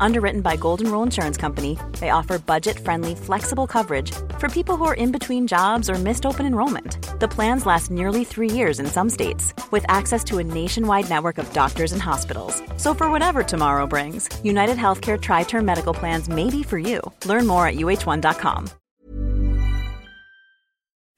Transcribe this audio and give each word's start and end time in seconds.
Underwritten 0.00 0.40
by 0.40 0.56
Golden 0.56 0.90
Rule 0.90 1.02
Insurance 1.02 1.36
Company, 1.36 1.78
they 2.00 2.10
offer 2.10 2.38
budget 2.38 2.78
friendly, 2.78 3.14
flexible 3.14 3.66
coverage 3.66 4.12
for 4.38 4.48
people 4.48 4.76
who 4.76 4.84
are 4.84 4.94
in 4.94 5.12
between 5.12 5.46
jobs 5.46 5.88
or 5.90 5.94
missed 5.94 6.26
open 6.26 6.46
enrollment. 6.46 6.98
The 7.20 7.28
plans 7.28 7.66
last 7.66 7.90
nearly 7.90 8.24
three 8.24 8.50
years 8.50 8.78
in 8.80 8.86
some 8.86 9.10
states, 9.10 9.54
with 9.70 9.84
access 9.88 10.22
to 10.24 10.38
a 10.38 10.44
nationwide 10.44 11.08
network 11.08 11.38
of 11.38 11.52
doctors 11.52 11.92
and 11.92 12.02
hospitals. 12.02 12.62
So, 12.76 12.94
for 12.94 13.10
whatever 13.10 13.42
tomorrow 13.42 13.86
brings, 13.86 14.28
United 14.44 14.76
Healthcare 14.76 15.20
Tri 15.20 15.44
Term 15.44 15.64
Medical 15.64 15.94
Plans 15.94 16.28
may 16.28 16.50
be 16.50 16.62
for 16.62 16.78
you. 16.78 17.00
Learn 17.24 17.46
more 17.46 17.66
at 17.66 17.76
uh1.com. 17.76 18.66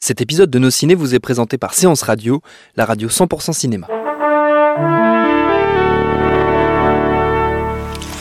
Cet 0.01 0.21
épisode 0.21 0.49
de 0.49 0.59
Nos 0.61 0.71
Ciné 0.71 0.95
vous 0.95 1.15
est 1.17 1.19
présenté 1.19 1.59
par 1.59 1.75
Séance 1.75 2.03
Radio, 2.03 2.41
la 2.77 2.87
radio 2.87 3.09
100% 3.09 3.53
cinéma. 3.53 3.89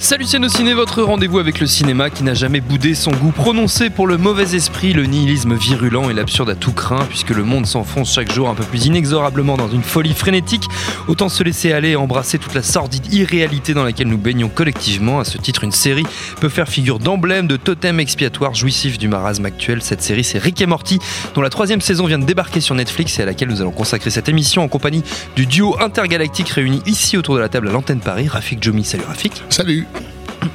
Salut 0.00 0.26
nos 0.38 0.48
ciné, 0.48 0.74
votre 0.74 1.02
rendez-vous 1.02 1.40
avec 1.40 1.58
le 1.58 1.66
cinéma 1.66 2.08
qui 2.08 2.22
n'a 2.22 2.32
jamais 2.32 2.60
boudé 2.60 2.94
son 2.94 3.10
goût 3.10 3.32
prononcé 3.32 3.90
pour 3.90 4.06
le 4.06 4.16
mauvais 4.16 4.54
esprit, 4.54 4.92
le 4.92 5.06
nihilisme 5.06 5.56
virulent 5.56 6.08
et 6.08 6.14
l'absurde 6.14 6.50
à 6.50 6.54
tout 6.54 6.72
craint, 6.72 7.04
puisque 7.08 7.30
le 7.30 7.42
monde 7.42 7.66
s'enfonce 7.66 8.14
chaque 8.14 8.32
jour 8.32 8.48
un 8.48 8.54
peu 8.54 8.62
plus 8.62 8.86
inexorablement 8.86 9.56
dans 9.56 9.68
une 9.68 9.82
folie 9.82 10.14
frénétique. 10.14 10.68
Autant 11.08 11.28
se 11.28 11.42
laisser 11.42 11.72
aller 11.72 11.90
et 11.90 11.96
embrasser 11.96 12.38
toute 12.38 12.54
la 12.54 12.62
sordide 12.62 13.12
irréalité 13.12 13.74
dans 13.74 13.82
laquelle 13.82 14.06
nous 14.06 14.18
baignons 14.18 14.48
collectivement. 14.48 15.18
À 15.18 15.24
ce 15.24 15.36
titre, 15.36 15.64
une 15.64 15.72
série 15.72 16.06
peut 16.40 16.48
faire 16.48 16.68
figure 16.68 17.00
d'emblème, 17.00 17.48
de 17.48 17.56
totem 17.56 17.98
expiatoire 17.98 18.54
jouissif 18.54 18.98
du 18.98 19.08
marasme 19.08 19.46
actuel. 19.46 19.82
Cette 19.82 20.02
série, 20.02 20.22
c'est 20.22 20.38
Rick 20.38 20.60
et 20.60 20.66
Morty, 20.66 21.00
dont 21.34 21.42
la 21.42 21.50
troisième 21.50 21.80
saison 21.80 22.06
vient 22.06 22.20
de 22.20 22.24
débarquer 22.24 22.60
sur 22.60 22.76
Netflix 22.76 23.18
et 23.18 23.22
à 23.22 23.26
laquelle 23.26 23.48
nous 23.48 23.62
allons 23.62 23.72
consacrer 23.72 24.10
cette 24.10 24.28
émission 24.28 24.62
en 24.62 24.68
compagnie 24.68 25.02
du 25.34 25.46
duo 25.46 25.76
intergalactique 25.80 26.50
réuni 26.50 26.82
ici 26.86 27.16
autour 27.16 27.34
de 27.34 27.40
la 27.40 27.48
table 27.48 27.68
à 27.68 27.72
l'antenne 27.72 28.00
Paris, 28.00 28.28
Rafik 28.28 28.62
Jomi. 28.62 28.84
Salut 28.84 29.04
Rafik. 29.08 29.42
Salut. 29.48 29.87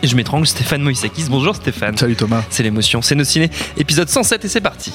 Et 0.01 0.07
je 0.07 0.15
m'étrangle 0.15 0.47
Stéphane 0.47 0.81
Moïsakis. 0.81 1.25
Bonjour 1.29 1.55
Stéphane. 1.55 1.97
Salut 1.97 2.15
Thomas. 2.15 2.43
C'est 2.49 2.63
l'émotion, 2.63 3.01
c'est 3.01 3.15
nos 3.15 3.23
ciné. 3.23 3.49
Épisode 3.77 4.09
107 4.09 4.45
et 4.45 4.47
c'est 4.47 4.61
parti. 4.61 4.93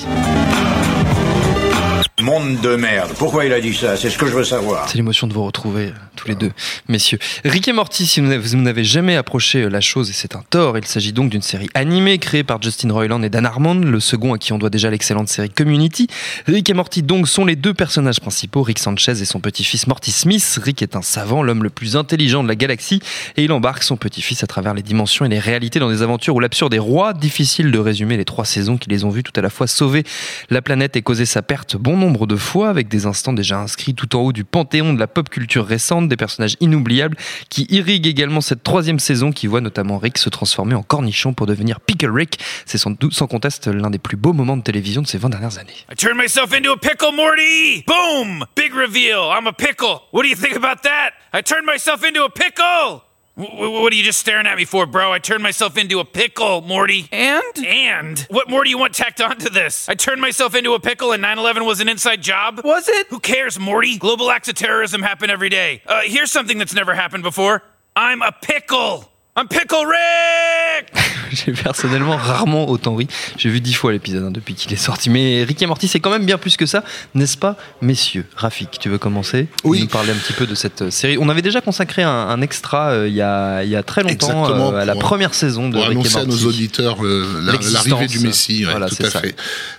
Monde 2.20 2.60
de 2.60 2.74
merde. 2.74 3.12
Pourquoi 3.16 3.44
il 3.44 3.52
a 3.52 3.60
dit 3.60 3.72
ça? 3.72 3.96
C'est 3.96 4.10
ce 4.10 4.18
que 4.18 4.26
je 4.26 4.32
veux 4.32 4.42
savoir. 4.42 4.88
C'est 4.88 4.96
l'émotion 4.96 5.28
de 5.28 5.32
vous 5.32 5.44
retrouver 5.44 5.86
euh, 5.86 5.92
tous 6.16 6.26
les 6.26 6.34
deux, 6.34 6.50
messieurs. 6.88 7.20
Rick 7.44 7.68
et 7.68 7.72
Morty, 7.72 8.06
si 8.06 8.20
vous 8.20 8.26
n'avez 8.56 8.82
jamais 8.82 9.14
approché 9.14 9.62
euh, 9.62 9.68
la 9.68 9.80
chose, 9.80 10.10
et 10.10 10.12
c'est 10.12 10.34
un 10.34 10.42
tort, 10.50 10.76
il 10.76 10.84
s'agit 10.84 11.12
donc 11.12 11.30
d'une 11.30 11.42
série 11.42 11.68
animée 11.74 12.18
créée 12.18 12.42
par 12.42 12.60
Justin 12.60 12.92
Roiland 12.92 13.22
et 13.22 13.30
Dan 13.30 13.46
Harmon, 13.46 13.76
le 13.76 14.00
second 14.00 14.34
à 14.34 14.38
qui 14.38 14.52
on 14.52 14.58
doit 14.58 14.68
déjà 14.68 14.90
l'excellente 14.90 15.28
série 15.28 15.48
Community. 15.48 16.08
Rick 16.48 16.68
et 16.68 16.74
Morty 16.74 17.04
donc 17.04 17.28
sont 17.28 17.44
les 17.44 17.54
deux 17.54 17.72
personnages 17.72 18.18
principaux, 18.18 18.62
Rick 18.62 18.80
Sanchez 18.80 19.12
et 19.12 19.24
son 19.24 19.38
petit-fils 19.38 19.86
Morty 19.86 20.10
Smith. 20.10 20.58
Rick 20.60 20.82
est 20.82 20.96
un 20.96 21.02
savant, 21.02 21.44
l'homme 21.44 21.62
le 21.62 21.70
plus 21.70 21.94
intelligent 21.94 22.42
de 22.42 22.48
la 22.48 22.56
galaxie, 22.56 23.00
et 23.36 23.44
il 23.44 23.52
embarque 23.52 23.84
son 23.84 23.96
petit-fils 23.96 24.42
à 24.42 24.48
travers 24.48 24.74
les 24.74 24.82
dimensions 24.82 25.24
et 25.24 25.28
les 25.28 25.38
réalités 25.38 25.78
dans 25.78 25.90
des 25.90 26.02
aventures 26.02 26.34
où 26.34 26.40
l'absurde 26.40 26.74
est 26.74 26.80
roi. 26.80 27.12
Difficile 27.12 27.70
de 27.70 27.78
résumer 27.78 28.16
les 28.16 28.24
trois 28.24 28.44
saisons 28.44 28.76
qui 28.76 28.90
les 28.90 29.04
ont 29.04 29.10
vus 29.10 29.22
tout 29.22 29.32
à 29.36 29.40
la 29.40 29.50
fois 29.50 29.68
sauver 29.68 30.02
la 30.50 30.62
planète 30.62 30.96
et 30.96 31.02
causer 31.02 31.24
sa 31.24 31.42
perte 31.42 31.76
bon 31.76 32.07
de 32.26 32.36
fois, 32.36 32.68
avec 32.68 32.88
des 32.88 33.06
instants 33.06 33.32
déjà 33.32 33.58
inscrits 33.58 33.94
tout 33.94 34.16
en 34.16 34.20
haut 34.20 34.32
du 34.32 34.44
panthéon 34.44 34.92
de 34.92 34.98
la 34.98 35.06
pop 35.06 35.28
culture 35.28 35.66
récente, 35.66 36.08
des 36.08 36.16
personnages 36.16 36.56
inoubliables 36.60 37.16
qui 37.48 37.66
irriguent 37.70 38.06
également 38.06 38.40
cette 38.40 38.62
troisième 38.62 38.98
saison 38.98 39.32
qui 39.32 39.46
voit 39.46 39.60
notamment 39.60 39.98
Rick 39.98 40.18
se 40.18 40.28
transformer 40.28 40.74
en 40.74 40.82
cornichon 40.82 41.32
pour 41.32 41.46
devenir 41.46 41.80
Pickle 41.80 42.10
Rick. 42.10 42.38
C'est 42.66 42.78
sans, 42.78 42.94
sans 43.10 43.26
conteste 43.26 43.68
l'un 43.68 43.90
des 43.90 43.98
plus 43.98 44.16
beaux 44.16 44.32
moments 44.32 44.56
de 44.56 44.62
télévision 44.62 45.02
de 45.02 45.06
ces 45.06 45.18
20 45.18 45.30
dernières 45.30 45.58
années. 45.58 45.72
I 45.90 45.96
turned 45.96 46.16
myself 46.16 46.52
into 46.52 46.72
a 46.72 46.76
pickle, 46.76 47.12
Morty! 47.12 47.84
Boom! 47.86 48.44
Big 48.56 48.74
reveal. 48.74 49.30
I'm 49.32 49.46
a 49.46 49.52
pickle. 49.52 50.02
What 50.12 50.22
do 50.22 50.28
you 50.28 50.36
think 50.36 50.56
about 50.56 50.82
that? 50.82 51.12
I 51.32 51.42
turned 51.42 51.66
myself 51.66 52.04
into 52.04 52.24
a 52.24 52.30
pickle! 52.30 53.07
What 53.38 53.92
are 53.92 53.96
you 53.96 54.02
just 54.02 54.18
staring 54.18 54.46
at 54.48 54.56
me 54.56 54.64
for, 54.64 54.84
bro? 54.84 55.12
I 55.12 55.20
turned 55.20 55.44
myself 55.44 55.76
into 55.76 56.00
a 56.00 56.04
pickle, 56.04 56.60
Morty. 56.60 57.08
And? 57.12 57.58
And? 57.64 58.18
What 58.30 58.50
more 58.50 58.64
do 58.64 58.70
you 58.70 58.78
want 58.78 58.94
tacked 58.94 59.20
onto 59.20 59.48
this? 59.48 59.88
I 59.88 59.94
turned 59.94 60.20
myself 60.20 60.56
into 60.56 60.74
a 60.74 60.80
pickle 60.80 61.12
and 61.12 61.22
9 61.22 61.38
11 61.38 61.64
was 61.64 61.80
an 61.80 61.88
inside 61.88 62.20
job? 62.20 62.60
Was 62.64 62.88
it? 62.88 63.06
Who 63.08 63.20
cares, 63.20 63.56
Morty? 63.56 63.96
Global 63.96 64.30
acts 64.30 64.48
of 64.48 64.56
terrorism 64.56 65.02
happen 65.02 65.30
every 65.30 65.50
day. 65.50 65.82
Uh, 65.86 66.00
here's 66.04 66.32
something 66.32 66.58
that's 66.58 66.74
never 66.74 66.94
happened 66.94 67.22
before 67.22 67.62
I'm 67.94 68.22
a 68.22 68.32
pickle! 68.32 69.08
I'm 69.38 69.46
Pickle 69.46 69.76
Rick 69.86 70.88
J'ai 71.30 71.52
personnellement 71.52 72.16
rarement 72.16 72.68
autant 72.70 72.94
ri. 72.96 73.06
J'ai 73.36 73.50
vu 73.50 73.60
dix 73.60 73.74
fois 73.74 73.92
l'épisode 73.92 74.24
hein, 74.24 74.30
depuis 74.30 74.54
qu'il 74.54 74.72
est 74.72 74.76
sorti. 74.76 75.10
Mais 75.10 75.44
Rick 75.44 75.60
et 75.60 75.66
Morty, 75.66 75.86
c'est 75.86 76.00
quand 76.00 76.10
même 76.10 76.24
bien 76.24 76.38
plus 76.38 76.56
que 76.56 76.64
ça, 76.64 76.82
n'est-ce 77.14 77.36
pas, 77.36 77.56
messieurs? 77.82 78.24
Rafik, 78.34 78.78
tu 78.80 78.88
veux 78.88 78.96
commencer? 78.96 79.46
Oui. 79.62 79.80
Nous 79.82 79.86
parler 79.88 80.12
un 80.12 80.14
petit 80.16 80.32
peu 80.32 80.46
de 80.46 80.54
cette 80.54 80.80
euh, 80.82 80.90
série. 80.90 81.18
On 81.20 81.28
avait 81.28 81.42
déjà 81.42 81.60
consacré 81.60 82.02
un, 82.02 82.08
un 82.10 82.40
extra 82.40 82.88
euh, 82.92 83.08
il, 83.08 83.14
y 83.14 83.20
a, 83.20 83.62
il 83.62 83.68
y 83.68 83.76
a 83.76 83.82
très 83.82 84.02
longtemps 84.02 84.48
euh, 84.50 84.78
à 84.78 84.86
la 84.86 84.94
pour- 84.94 85.02
première 85.02 85.34
saison 85.34 85.68
de 85.68 85.74
Pour 85.74 85.82
Rick 85.82 85.90
et 85.90 85.92
annoncer 85.92 86.16
à 86.16 86.24
Morty. 86.24 86.42
nos 86.42 86.48
auditeurs 86.48 87.04
euh, 87.04 87.42
l'arrivée 87.44 88.06
du 88.06 88.20
Messie, 88.20 88.64
ouais, 88.64 88.70
Voilà, 88.70 88.88
tout 88.88 88.94
c'est 88.96 89.06
à 89.06 89.10
ça. 89.10 89.20
fait. 89.20 89.36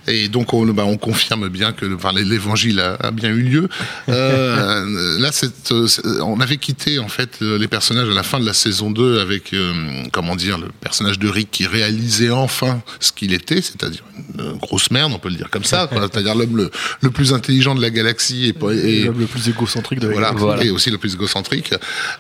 Et 0.07 0.27
donc 0.29 0.53
on, 0.53 0.65
bah, 0.67 0.85
on 0.85 0.97
confirme 0.97 1.49
bien 1.49 1.71
que 1.73 1.91
enfin, 1.95 2.11
l'évangile 2.13 2.79
a, 2.79 2.93
a 3.07 3.09
bien 3.11 3.29
eu 3.29 3.41
lieu. 3.41 3.69
Euh, 4.09 5.19
là, 5.19 5.31
cette, 5.31 5.71
euh, 5.71 5.87
on 6.21 6.39
avait 6.41 6.57
quitté 6.57 6.99
en 6.99 7.07
fait 7.07 7.39
les 7.41 7.67
personnages 7.67 8.09
à 8.09 8.13
la 8.13 8.23
fin 8.23 8.39
de 8.39 8.45
la 8.45 8.53
saison 8.53 8.91
2 8.91 9.19
avec 9.19 9.48
euh, 9.53 10.03
comment 10.11 10.35
dire 10.35 10.57
le 10.57 10.67
personnage 10.81 11.19
de 11.19 11.27
Rick 11.29 11.49
qui 11.51 11.65
réalisait 11.67 12.29
enfin 12.31 12.81
ce 12.99 13.11
qu'il 13.11 13.33
était, 13.33 13.61
c'est-à-dire 13.61 14.03
une 14.35 14.41
euh, 14.41 14.53
grosse 14.55 14.91
merde, 14.91 15.11
on 15.13 15.19
peut 15.19 15.29
le 15.29 15.35
dire 15.35 15.49
comme 15.49 15.63
ça, 15.63 15.89
c'est-à-dire 15.91 16.35
l'homme 16.35 16.57
le, 16.57 16.71
le 17.01 17.09
plus 17.11 17.33
intelligent 17.33 17.75
de 17.75 17.81
la 17.81 17.89
galaxie 17.89 18.47
et, 18.47 18.53
pas- 18.53 18.73
et, 18.73 19.03
L'homme 19.03 19.19
le 19.19 19.25
plus 19.25 19.47
égocentrique 19.49 19.99
de 19.99 20.07
la 20.07 20.13
voilà, 20.13 20.27
galaxie. 20.29 20.45
Voilà. 20.45 20.63
et 20.65 20.69
aussi 20.71 20.89
le 20.91 20.97
plus 20.97 21.13
égocentrique. 21.13 21.73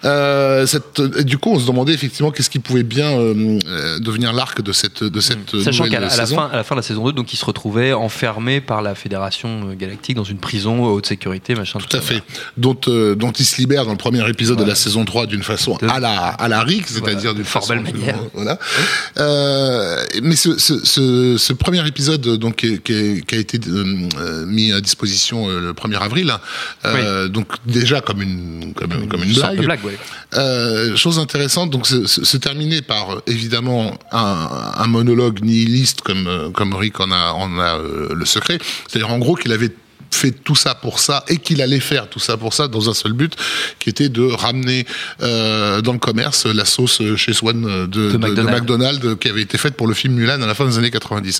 Euh, 0.05 0.65
cette, 0.65 1.01
du 1.01 1.37
coup, 1.37 1.51
on 1.51 1.59
se 1.59 1.67
demandait 1.67 1.93
effectivement 1.93 2.31
qu'est-ce 2.31 2.49
qui 2.49 2.59
pouvait 2.59 2.83
bien 2.83 3.09
euh, 3.11 3.99
devenir 3.99 4.33
l'arc 4.33 4.61
de 4.61 4.71
cette 4.71 5.03
de 5.03 5.19
cette 5.19 5.59
Sachant 5.61 5.85
nouvelle 5.85 5.91
qu'à 5.91 5.99
la, 5.99 6.07
à 6.13 6.17
la 6.17 6.25
saison. 6.25 6.35
fin, 6.37 6.49
à 6.51 6.55
la 6.55 6.63
fin 6.63 6.75
de 6.75 6.79
la 6.79 6.83
saison 6.83 7.05
2, 7.05 7.11
donc 7.13 7.33
il 7.33 7.37
se 7.37 7.45
retrouvait 7.45 7.93
enfermé 7.93 8.61
par 8.61 8.81
la 8.81 8.95
Fédération 8.95 9.73
Galactique 9.73 10.15
dans 10.15 10.23
une 10.23 10.37
prison 10.39 10.83
haute 10.85 11.05
sécurité, 11.05 11.55
machin. 11.55 11.79
Tout 11.79 11.95
à 11.97 12.01
fait. 12.01 12.21
Dont, 12.57 12.77
dont 13.15 13.31
il 13.31 13.45
se 13.45 13.57
libère 13.57 13.85
dans 13.85 13.91
le 13.91 13.97
premier 13.97 14.27
épisode 14.29 14.57
de 14.59 14.63
la 14.63 14.75
saison 14.75 15.05
3 15.05 15.25
d'une 15.25 15.43
façon 15.43 15.77
à 15.87 15.99
la, 15.99 16.11
à 16.29 16.47
la 16.47 16.61
Rick, 16.61 16.87
c'est-à-dire 16.87 17.18
Voilà, 17.19 17.33
d'une 17.33 17.43
belle 17.67 17.81
manière. 17.93 18.19
Voilà. 18.33 18.59
Euh, 19.17 20.03
mais 20.23 20.35
ce, 20.35 20.57
ce, 20.57 20.83
ce, 20.85 21.35
ce 21.37 21.53
premier 21.53 21.85
épisode 21.87 22.21
donc, 22.37 22.57
qui, 22.57 22.79
qui- 22.79 23.23
qui 23.27 23.35
a 23.35 23.37
été 23.37 23.59
euh, 23.67 24.07
euh, 24.19 24.45
mis 24.45 24.71
à 24.71 24.81
disposition 24.81 25.49
euh, 25.49 25.59
le 25.59 25.73
1er 25.73 25.97
avril, 25.97 26.33
euh, 26.85 27.27
donc 27.27 27.47
déjà 27.65 28.01
comme 28.01 28.21
une, 28.21 28.73
comme, 28.75 29.07
comme 29.07 29.23
une 29.23 29.33
blague. 29.33 29.57
de 29.57 29.65
blague, 29.65 29.85
ouais. 29.85 29.97
Euh, 30.35 30.95
chose 30.95 31.19
intéressante, 31.19 31.69
donc 31.71 31.87
se, 31.87 32.37
terminer 32.37 32.81
par 32.81 33.11
euh, 33.15 33.21
évidemment 33.27 33.97
un, 34.11 34.47
un 34.77 34.87
monologue 34.87 35.41
nihiliste 35.41 36.01
comme 36.01 36.27
euh, 36.27 36.49
comme 36.51 36.73
Rick 36.75 36.99
en 36.99 37.11
a 37.11 37.31
en 37.33 37.59
a 37.59 37.77
euh, 37.79 38.13
le 38.13 38.25
secret, 38.25 38.59
c'est-à-dire 38.87 39.09
en 39.09 39.17
gros 39.19 39.35
qu'il 39.35 39.51
avait 39.51 39.71
fait 40.15 40.31
tout 40.31 40.55
ça 40.55 40.75
pour 40.75 40.99
ça 40.99 41.23
et 41.27 41.37
qu'il 41.37 41.61
allait 41.61 41.79
faire 41.79 42.09
tout 42.09 42.19
ça 42.19 42.37
pour 42.37 42.53
ça 42.53 42.67
dans 42.67 42.89
un 42.89 42.93
seul 42.93 43.13
but 43.13 43.35
qui 43.79 43.89
était 43.89 44.09
de 44.09 44.23
ramener 44.23 44.85
euh, 45.21 45.81
dans 45.81 45.93
le 45.93 45.99
commerce 45.99 46.45
la 46.45 46.65
sauce 46.65 47.01
chez 47.15 47.33
Swan 47.33 47.61
de, 47.61 47.85
de, 47.85 48.11
de 48.11 48.17
McDonald's. 48.17 48.59
McDonald's 48.59 49.19
qui 49.19 49.29
avait 49.29 49.41
été 49.41 49.57
faite 49.57 49.75
pour 49.75 49.87
le 49.87 49.93
film 49.93 50.15
Mulan 50.15 50.41
à 50.41 50.47
la 50.47 50.55
fin 50.55 50.65
des 50.65 50.77
années 50.77 50.91
90 50.91 51.39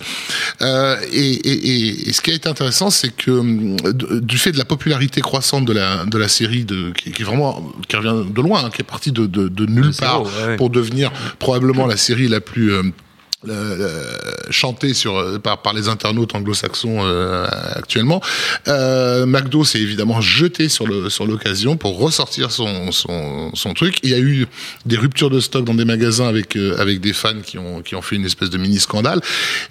euh, 0.61 0.97
et, 1.11 1.17
et, 1.17 1.51
et, 1.51 2.09
et 2.09 2.13
ce 2.13 2.21
qui 2.21 2.31
a 2.31 2.33
été 2.33 2.49
intéressant 2.49 2.89
c'est 2.89 3.15
que 3.15 3.31
hum, 3.31 3.75
du 4.21 4.37
fait 4.37 4.51
de 4.51 4.57
la 4.57 4.65
popularité 4.65 5.21
croissante 5.21 5.65
de 5.65 5.73
la 5.73 6.05
de 6.05 6.17
la 6.17 6.27
série 6.27 6.65
de 6.65 6.91
qui, 6.91 7.11
qui 7.11 7.23
vraiment 7.23 7.71
qui 7.87 7.95
revient 7.95 8.29
de 8.29 8.41
loin 8.41 8.65
hein, 8.65 8.69
qui 8.69 8.81
est 8.81 8.85
partie 8.85 9.11
de, 9.11 9.25
de, 9.25 9.47
de 9.47 9.65
nulle 9.65 9.91
zéro, 9.93 9.99
part 9.99 10.21
ouais, 10.21 10.47
ouais. 10.47 10.55
pour 10.57 10.69
devenir 10.69 11.11
probablement 11.39 11.85
la 11.85 11.97
série 11.97 12.27
la 12.27 12.41
plus 12.41 12.73
euh, 12.73 12.83
euh, 13.47 14.17
chanté 14.49 14.93
sur 14.93 15.17
euh, 15.17 15.39
par, 15.39 15.61
par 15.61 15.73
les 15.73 15.87
internautes 15.87 16.35
anglo-saxons 16.35 16.99
euh, 17.03 17.47
actuellement. 17.73 18.21
Euh, 18.67 19.25
McDo 19.25 19.63
s'est 19.63 19.79
évidemment 19.79 20.19
jeté 20.19 20.67
sur 20.67 20.85
le 20.85 21.09
sur 21.09 21.25
l'occasion 21.25 21.77
pour 21.77 21.97
ressortir 21.97 22.51
son, 22.51 22.91
son 22.91 23.51
son 23.53 23.73
truc. 23.73 23.99
Il 24.03 24.09
y 24.09 24.13
a 24.13 24.19
eu 24.19 24.47
des 24.85 24.97
ruptures 24.97 25.29
de 25.29 25.39
stock 25.39 25.63
dans 25.63 25.73
des 25.73 25.85
magasins 25.85 26.27
avec 26.27 26.57
euh, 26.57 26.77
avec 26.79 26.99
des 26.99 27.13
fans 27.13 27.39
qui 27.41 27.57
ont 27.57 27.81
qui 27.81 27.95
ont 27.95 28.01
fait 28.01 28.17
une 28.17 28.25
espèce 28.25 28.49
de 28.49 28.57
mini 28.57 28.79
scandale. 28.79 29.21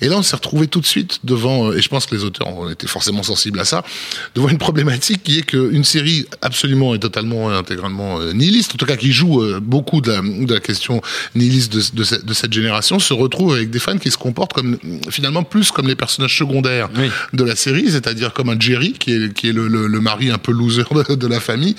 Et 0.00 0.08
là, 0.08 0.16
on 0.16 0.22
s'est 0.22 0.36
retrouvé 0.36 0.66
tout 0.66 0.80
de 0.80 0.86
suite 0.86 1.20
devant 1.24 1.70
euh, 1.70 1.76
et 1.76 1.82
je 1.82 1.88
pense 1.88 2.06
que 2.06 2.14
les 2.14 2.24
auteurs 2.24 2.48
ont 2.48 2.70
été 2.70 2.86
forcément 2.86 3.22
sensibles 3.22 3.60
à 3.60 3.64
ça, 3.66 3.84
devant 4.34 4.48
une 4.48 4.58
problématique 4.58 5.22
qui 5.24 5.40
est 5.40 5.42
qu'une 5.42 5.84
série 5.84 6.26
absolument 6.40 6.94
et 6.94 6.98
totalement 6.98 7.50
intégralement 7.50 8.18
nihiliste, 8.32 8.74
en 8.74 8.76
tout 8.76 8.86
cas 8.86 8.96
qui 8.96 9.12
joue 9.12 9.42
beaucoup 9.60 10.00
de 10.00 10.10
la, 10.10 10.20
de 10.20 10.54
la 10.54 10.60
question 10.60 11.02
nihiliste 11.34 11.72
de, 11.72 12.22
de 12.24 12.34
cette 12.34 12.52
génération, 12.52 12.98
se 12.98 13.12
retrouve 13.12 13.57
avec 13.58 13.70
des 13.70 13.78
fans 13.78 13.98
qui 13.98 14.10
se 14.10 14.16
comportent 14.18 14.52
comme 14.52 14.78
finalement 15.10 15.42
plus 15.42 15.70
comme 15.70 15.86
les 15.88 15.94
personnages 15.96 16.36
secondaires 16.36 16.88
Oui. 16.96 17.08
de 17.32 17.44
la 17.44 17.56
série, 17.56 17.90
c'est-à-dire 17.90 18.32
comme 18.32 18.48
un 18.48 18.58
Jerry 18.58 18.92
qui 18.94 19.12
est 19.12 19.32
qui 19.32 19.48
est 19.48 19.52
le, 19.52 19.68
le, 19.68 19.86
le 19.86 20.00
mari 20.00 20.30
un 20.30 20.38
peu 20.38 20.52
loser 20.52 20.84
de, 20.90 21.14
de 21.14 21.26
la 21.26 21.40
famille, 21.40 21.74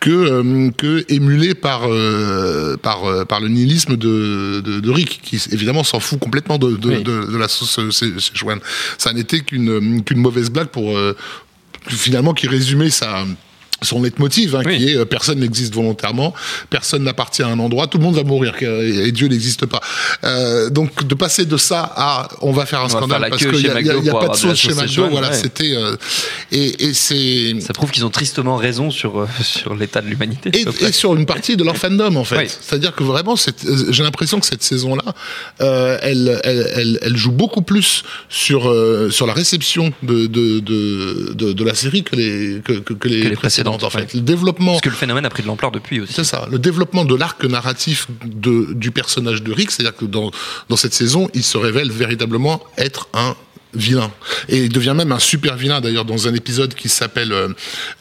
que 0.00 0.10
euh, 0.10 0.70
que 0.76 1.04
émulé 1.08 1.54
par 1.54 1.82
euh, 1.86 2.76
par 2.76 3.04
euh, 3.04 3.24
par 3.24 3.40
le 3.40 3.48
nihilisme 3.48 3.96
de, 3.96 4.60
de, 4.64 4.80
de 4.80 4.90
Rick, 4.90 5.20
qui 5.22 5.40
évidemment 5.52 5.84
s'en 5.84 6.00
fout 6.00 6.18
complètement 6.18 6.58
de 6.58 6.76
de, 6.76 6.88
Oui. 6.88 7.02
de, 7.02 7.30
de 7.32 7.36
la 7.36 7.48
sauce 7.48 7.78
Szechuan. 7.90 8.58
Ça 8.98 9.12
n'était 9.12 9.40
qu'une 9.40 10.02
qu'une 10.04 10.18
mauvaise 10.20 10.50
blague 10.50 10.68
pour 10.68 10.96
finalement 11.88 12.32
qui 12.34 12.46
résumait 12.48 12.90
sa 12.90 13.24
son 13.84 14.02
leitmotiv, 14.02 14.56
hein, 14.56 14.62
Oui. 14.64 14.78
qui 14.78 14.88
est 14.90 14.96
euh, 14.96 15.04
personne 15.04 15.38
n'existe 15.40 15.74
volontairement, 15.74 16.34
personne 16.70 17.04
n'appartient 17.04 17.42
à 17.42 17.48
un 17.48 17.58
endroit, 17.58 17.86
tout 17.86 17.98
le 17.98 18.04
monde 18.04 18.16
va 18.16 18.22
mourir 18.24 18.54
et, 18.60 19.08
et 19.08 19.12
Dieu 19.12 19.28
n'existe 19.28 19.66
pas. 19.66 19.80
Euh, 20.24 20.70
donc 20.70 21.06
de 21.06 21.14
passer 21.14 21.44
de 21.44 21.56
ça 21.56 21.92
à 21.96 22.28
on 22.40 22.52
va 22.52 22.66
faire 22.66 22.80
un 22.80 22.84
On 22.84 22.88
faire 22.88 22.98
scandale 22.98 23.22
la 23.22 23.28
parce 23.30 23.44
qu'il 23.44 23.52
n'y 23.58 23.68
a, 23.68 23.80
y 23.80 24.06
y 24.06 24.10
pas 24.10 24.28
de 24.28 24.36
sauce 24.36 24.58
chez 24.58 24.74
McDo, 24.74 25.08
voilà, 25.10 25.28
ouais. 25.30 25.34
c'était 25.34 25.74
euh, 25.76 25.96
et, 26.52 26.86
et 26.86 26.94
c'est 26.94 27.54
Ça 27.60 27.72
prouve 27.72 27.90
qu'ils 27.90 28.04
ont 28.04 28.10
tristement 28.10 28.56
raison 28.56 28.90
sur, 28.90 29.20
euh, 29.20 29.28
sur 29.42 29.74
l'état 29.74 30.00
de 30.00 30.08
l'humanité. 30.08 30.50
et, 30.54 30.84
et 30.86 30.92
sur 30.92 31.14
une 31.14 31.26
partie 31.26 31.56
de 31.56 31.64
leur 31.64 31.76
fandom 31.76 32.16
en 32.16 32.24
fait. 32.30 32.38
Oui. 32.38 32.46
C'est-à-dire 32.60 32.94
que 32.94 33.02
vraiment, 33.02 33.34
euh, 33.34 33.84
j'ai 33.90 34.02
l'impression 34.02 34.40
que 34.40 34.46
cette 34.46 34.62
saison-là, 34.62 35.14
euh, 35.60 35.98
elle, 36.02 36.40
elle, 36.44 36.70
elle, 36.74 36.98
elle 37.02 37.16
joue 37.16 37.32
beaucoup 37.32 37.62
plus 37.62 38.02
sur 38.28 38.68
euh, 38.68 39.10
sur 39.10 39.26
la 39.26 39.32
réception 39.34 39.92
de 40.02 40.26
de, 40.26 40.60
de, 40.60 41.32
de, 41.34 41.52
de 41.52 41.64
la 41.64 41.74
série 41.74 42.02
que 42.02 42.16
les 42.16 42.60
que, 42.64 42.72
que, 42.72 42.92
que 42.94 43.08
les, 43.08 43.20
Que 43.22 43.28
les 43.28 43.36
précédentes, 43.36 43.73
précédentes, 43.78 43.84
en 43.84 43.90
fait. 43.90 44.04
ouais. 44.04 44.08
Le 44.14 44.20
développement 44.20 44.72
Parce 44.72 44.82
que 44.82 44.88
le 44.90 44.94
phénomène 44.96 45.24
a 45.26 45.30
pris 45.30 45.42
de 45.42 45.48
l'ampleur 45.48 45.70
depuis 45.70 46.00
aussi. 46.00 46.12
c'est 46.12 46.24
ça, 46.24 46.46
le 46.50 46.58
développement 46.58 47.04
de 47.04 47.14
l'arc 47.14 47.44
narratif 47.44 48.06
de, 48.24 48.72
du 48.74 48.90
personnage 48.90 49.42
de 49.42 49.52
Rick, 49.52 49.70
c'est-à-dire 49.70 49.96
que 49.96 50.04
dans, 50.04 50.30
dans 50.68 50.76
cette 50.76 50.94
saison, 50.94 51.28
il 51.34 51.42
se 51.42 51.56
révèle 51.58 51.90
véritablement 51.90 52.62
être 52.78 53.08
un 53.14 53.34
vilain. 53.76 54.12
Et 54.48 54.58
il 54.58 54.68
devient 54.68 54.94
même 54.96 55.10
un 55.10 55.18
super 55.18 55.56
vilain, 55.56 55.80
d'ailleurs, 55.80 56.04
dans 56.04 56.28
un 56.28 56.34
épisode 56.34 56.74
qui 56.74 56.88
s'appelle 56.88 57.32
euh, 57.32 57.48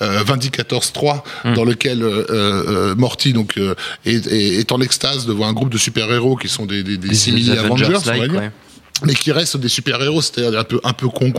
euh, 0.03 0.21
Vindicator's 0.23 0.93
3, 0.93 1.23
Hmm. 1.45 1.53
dans 1.55 1.63
lequel 1.65 2.03
euh, 2.03 2.25
euh, 2.29 2.95
Morty 2.95 3.33
donc, 3.33 3.57
euh, 3.57 3.73
est, 4.05 4.27
est, 4.27 4.71
en 4.71 4.79
extase 4.81 5.25
de 5.25 5.33
voir 5.33 5.49
un 5.49 5.53
groupe 5.53 5.69
de 5.69 5.77
super-héros 5.79 6.35
qui 6.37 6.47
sont 6.47 6.65
des, 6.67 6.83
des, 6.83 6.97
des, 6.97 7.07
Des 7.09 7.15
simili 7.15 7.51
Avengers, 7.51 7.85
on 7.85 7.89
va 7.89 7.95
Avengers-like, 7.97 8.31
dire 8.31 8.39
ouais. 8.39 8.51
Mais 9.05 9.13
qui 9.15 9.31
restent 9.31 9.57
des 9.57 9.67
super-héros, 9.69 10.21
c'est-à-dire 10.21 10.59
un 10.59 10.63
peu 10.63 10.79
un 10.83 10.93
peu 10.93 11.07
con 11.09 11.31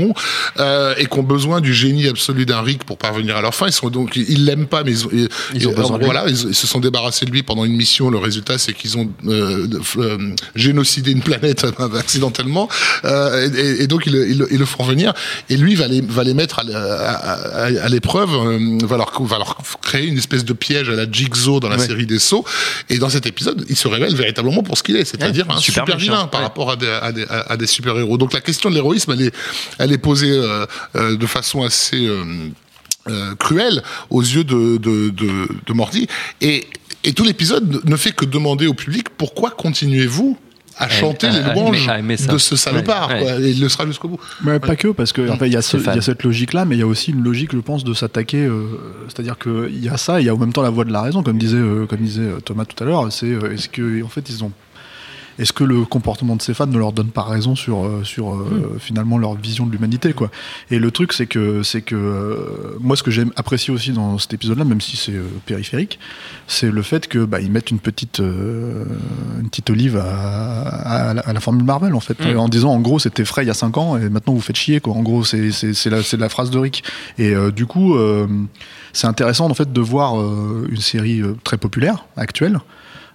euh, 0.58 0.94
et 0.98 1.06
qui 1.06 1.18
ont 1.18 1.22
besoin 1.22 1.60
du 1.60 1.72
génie 1.74 2.06
absolu 2.08 2.46
d'un 2.46 2.60
Rick 2.62 2.84
pour 2.84 2.98
parvenir 2.98 3.36
à 3.36 3.42
leur 3.42 3.54
fin. 3.54 3.66
Ils 3.66 3.72
sont 3.72 3.90
donc 3.90 4.16
ils 4.16 4.44
l'aiment 4.44 4.66
pas, 4.66 4.82
mais 4.84 4.92
ils, 4.92 5.06
ont- 5.06 5.10
ils- 5.12 5.28
Ils 5.54 5.68
ont 5.68 5.72
besoin 5.72 5.96
de 5.96 5.98
lui. 5.98 6.04
voilà, 6.06 6.24
ils, 6.28 6.48
ils 6.48 6.54
se 6.54 6.66
sont 6.66 6.80
débarrassés 6.80 7.26
de 7.26 7.30
lui 7.30 7.42
pendant 7.42 7.64
une 7.64 7.76
mission. 7.76 8.10
Le 8.10 8.18
résultat, 8.18 8.58
c'est 8.58 8.72
qu'ils 8.72 8.96
ont 8.98 9.10
euh, 9.26 9.66
euh, 9.98 10.34
génocidé 10.54 11.12
une 11.12 11.22
planète 11.22 11.64
accidentellement, 11.98 12.68
euh, 13.04 13.48
et, 13.54 13.82
et 13.82 13.86
donc 13.86 14.02
ils, 14.06 14.12
le- 14.12 14.28
ils 14.52 14.58
le- 14.58 14.64
font 14.66 14.84
venir. 14.84 15.12
Et 15.50 15.56
lui 15.56 15.74
va 15.74 15.88
les 15.88 16.00
va 16.00 16.24
les 16.24 16.34
mettre 16.34 16.58
à, 16.60 16.62
l'- 16.64 16.74
à- 16.74 17.64
à- 17.64 17.84
à 17.84 17.88
l'épreuve, 17.88 18.30
euh, 18.34 18.78
va 18.86 18.96
leur 18.96 19.12
va 19.22 19.38
leur 19.38 19.58
créer 19.82 20.06
une 20.06 20.18
espèce 20.18 20.44
de 20.44 20.52
piège 20.52 20.88
à 20.88 20.92
la 20.94 21.10
Jigsaw 21.10 21.60
dans 21.60 21.68
la 21.68 21.76
Ouais. 21.76 21.86
série 21.86 22.06
des 22.06 22.18
sauts. 22.18 22.44
Et 22.88 22.98
dans 22.98 23.08
cet 23.08 23.26
épisode, 23.26 23.64
il 23.68 23.76
se 23.76 23.88
révèle 23.88 24.14
véritablement 24.14 24.62
pour 24.62 24.78
ce 24.78 24.82
qu'il 24.82 24.96
est, 24.96 25.04
c'est-à-dire 25.04 25.46
Ouais, 25.48 25.54
un 25.54 25.58
super 25.60 25.84
super, 25.84 25.98
vilain 25.98 26.26
par 26.26 26.40
ouais. 26.40 26.46
rapport 26.46 26.70
à 26.70 26.76
des, 26.76 26.88
à 26.88 27.12
des, 27.12 27.24
à- 27.54 27.56
des 27.56 27.66
super-héros. 27.66 28.18
Donc 28.18 28.32
la 28.32 28.40
question 28.40 28.68
de 28.70 28.74
l'héroïsme, 28.74 29.12
elle 29.12 29.22
est, 29.22 29.34
elle 29.78 29.92
est 29.92 29.98
posée 29.98 30.30
euh, 30.32 30.66
euh, 30.96 31.16
de 31.16 31.26
façon 31.26 31.62
assez 31.62 32.06
euh, 32.06 32.22
euh, 33.08 33.34
cruelle 33.36 33.82
aux 34.10 34.22
yeux 34.22 34.44
de, 34.44 34.76
de, 34.76 35.10
de, 35.10 35.48
de 35.66 35.72
Morty. 35.72 36.06
Et, 36.40 36.66
et 37.04 37.12
tout 37.12 37.24
l'épisode 37.24 37.80
ne 37.84 37.96
fait 37.96 38.12
que 38.12 38.24
demander 38.24 38.66
au 38.66 38.74
public 38.74 39.08
pourquoi 39.16 39.50
continuez-vous 39.50 40.38
à 40.76 40.88
chanter 40.88 41.28
à- 41.28 41.30
les 41.32 41.38
à 41.38 41.54
louanges 41.54 41.82
aimer- 41.84 41.90
à 41.92 41.98
aimer 42.00 42.16
ça. 42.16 42.32
de 42.32 42.38
ce 42.38 42.56
salopard. 42.56 43.08
Ouais, 43.10 43.20
quoi. 43.20 43.32
ouais. 43.36 43.42
Et 43.42 43.50
il 43.50 43.60
le 43.60 43.68
sera 43.68 43.86
jusqu'au 43.86 44.08
bout. 44.08 44.18
Mais 44.42 44.58
pas 44.58 44.74
que, 44.74 44.88
parce 44.88 45.12
que 45.12 45.28
en 45.30 45.36
fait, 45.36 45.46
il 45.46 45.52
y, 45.52 45.56
a 45.56 45.62
ce- 45.62 45.76
y 45.76 46.02
cette 46.02 46.22
logique-là, 46.24 46.64
mais 46.64 46.74
il 46.74 46.80
y 46.80 46.82
a 46.82 46.86
aussi 46.86 47.12
une 47.12 47.22
logique, 47.22 47.52
je 47.52 47.58
pense, 47.60 47.84
de 47.84 47.94
s'attaquer. 47.94 48.38
euh, 48.44 48.64
C'est-à-dire 49.08 49.38
qu'il 49.38 49.84
y 49.84 49.88
a 49.88 49.96
ça, 49.96 50.18
et 50.18 50.24
il 50.24 50.26
y 50.26 50.30
a 50.30 50.34
en 50.34 50.38
même 50.38 50.52
temps 50.52 50.62
la 50.62 50.70
voie 50.70 50.84
de 50.84 50.92
la 50.92 51.02
raison, 51.02 51.22
comme 51.22 51.38
disait, 51.38 51.58
euh, 51.58 51.86
comme 51.86 52.00
disait 52.00 52.22
euh, 52.22 52.40
Thomas 52.44 52.64
tout 52.64 52.82
à 52.82 52.86
l'heure. 52.86 53.06
C'est 53.12 53.26
euh, 53.26 53.52
est-ce 53.54 53.68
que, 53.68 54.02
en 54.02 54.08
fait, 54.08 54.28
ils 54.28 54.42
ont. 54.42 54.50
Est-ce 55.38 55.52
que 55.52 55.64
le 55.64 55.84
comportement 55.84 56.36
de 56.36 56.42
ces 56.42 56.54
fans 56.54 56.66
ne 56.66 56.78
leur 56.78 56.92
donne 56.92 57.08
pas 57.08 57.22
raison 57.24 57.54
sur, 57.56 57.84
euh, 57.84 58.02
sur 58.04 58.34
euh, 58.34 58.76
finalement 58.78 59.18
leur 59.18 59.34
vision 59.34 59.66
de 59.66 59.72
l'humanité 59.72 60.12
quoi? 60.12 60.30
Et 60.70 60.78
le 60.78 60.90
truc 60.90 61.12
c'est 61.12 61.26
que 61.26 61.62
c'est 61.62 61.82
que 61.82 61.94
euh, 61.96 62.76
moi 62.80 62.96
ce 62.96 63.02
que 63.02 63.10
j'aime 63.10 63.32
apprécier 63.36 63.72
aussi 63.74 63.92
dans 63.92 64.18
cet 64.18 64.34
épisode-là, 64.34 64.64
même 64.64 64.80
si 64.80 64.96
c'est 64.96 65.14
périphérique, 65.46 65.98
c'est 66.46 66.70
le 66.70 66.82
fait 66.82 67.08
que 67.08 67.24
bah, 67.24 67.40
ils 67.40 67.50
mettent 67.50 67.70
une 67.70 67.78
petite 67.80 68.20
euh, 68.20 68.84
une 69.40 69.48
petite 69.48 69.70
olive 69.70 69.96
à, 69.96 71.10
à 71.10 71.14
la- 71.14 71.22
à 71.22 71.32
la 71.32 71.40
formule 71.40 71.64
Marvel 71.64 71.94
en 71.94 72.00
fait, 72.00 72.18
Mm. 72.20 72.38
en 72.38 72.48
disant 72.48 72.70
en 72.70 72.80
gros 72.80 72.98
c'était 72.98 73.24
frais 73.24 73.44
il 73.44 73.48
y 73.48 73.50
a 73.50 73.54
5 73.54 73.76
ans 73.78 73.96
et 73.96 74.08
maintenant 74.08 74.34
vous 74.34 74.40
faites 74.40 74.56
chier 74.56 74.80
quoi. 74.80 74.94
En 74.94 75.02
gros 75.02 75.24
c'est 75.24 75.50
c'est 75.50 75.74
c'est 75.74 75.90
la 75.90 76.02
c'est 76.02 76.16
la 76.16 76.28
phrase 76.28 76.50
de 76.50 76.58
Rick. 76.58 76.84
Et 77.18 77.34
euh, 77.34 77.50
du 77.50 77.66
coup 77.66 77.96
euh, 77.96 78.26
c'est 78.92 79.06
intéressant 79.08 79.50
en 79.50 79.54
fait 79.54 79.72
de 79.72 79.80
voir 79.80 80.20
euh, 80.20 80.68
une 80.70 80.80
série 80.80 81.20
euh, 81.22 81.34
très 81.44 81.56
populaire 81.56 82.04
actuelle. 82.16 82.60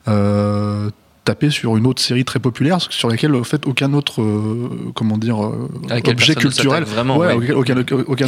Euh, 0.07 0.89
taper 1.29 1.49
sur 1.51 1.77
une 1.77 1.85
autre 1.85 2.01
série 2.01 2.25
très 2.25 2.39
populaire 2.39 2.77
sur 2.89 3.07
laquelle 3.09 3.35
en 3.35 3.43
fait 3.43 3.67
aucun 3.67 3.93
autre 3.93 4.21
euh, 4.21 4.69
comment 4.95 5.17
dire 5.17 5.43
euh, 5.45 5.69
objet 6.07 6.33
culturel. 6.33 6.83
vraiment, 6.83 7.17
ouais, 7.17 7.33
ouais. 7.35 7.51
aucun, 7.51 7.77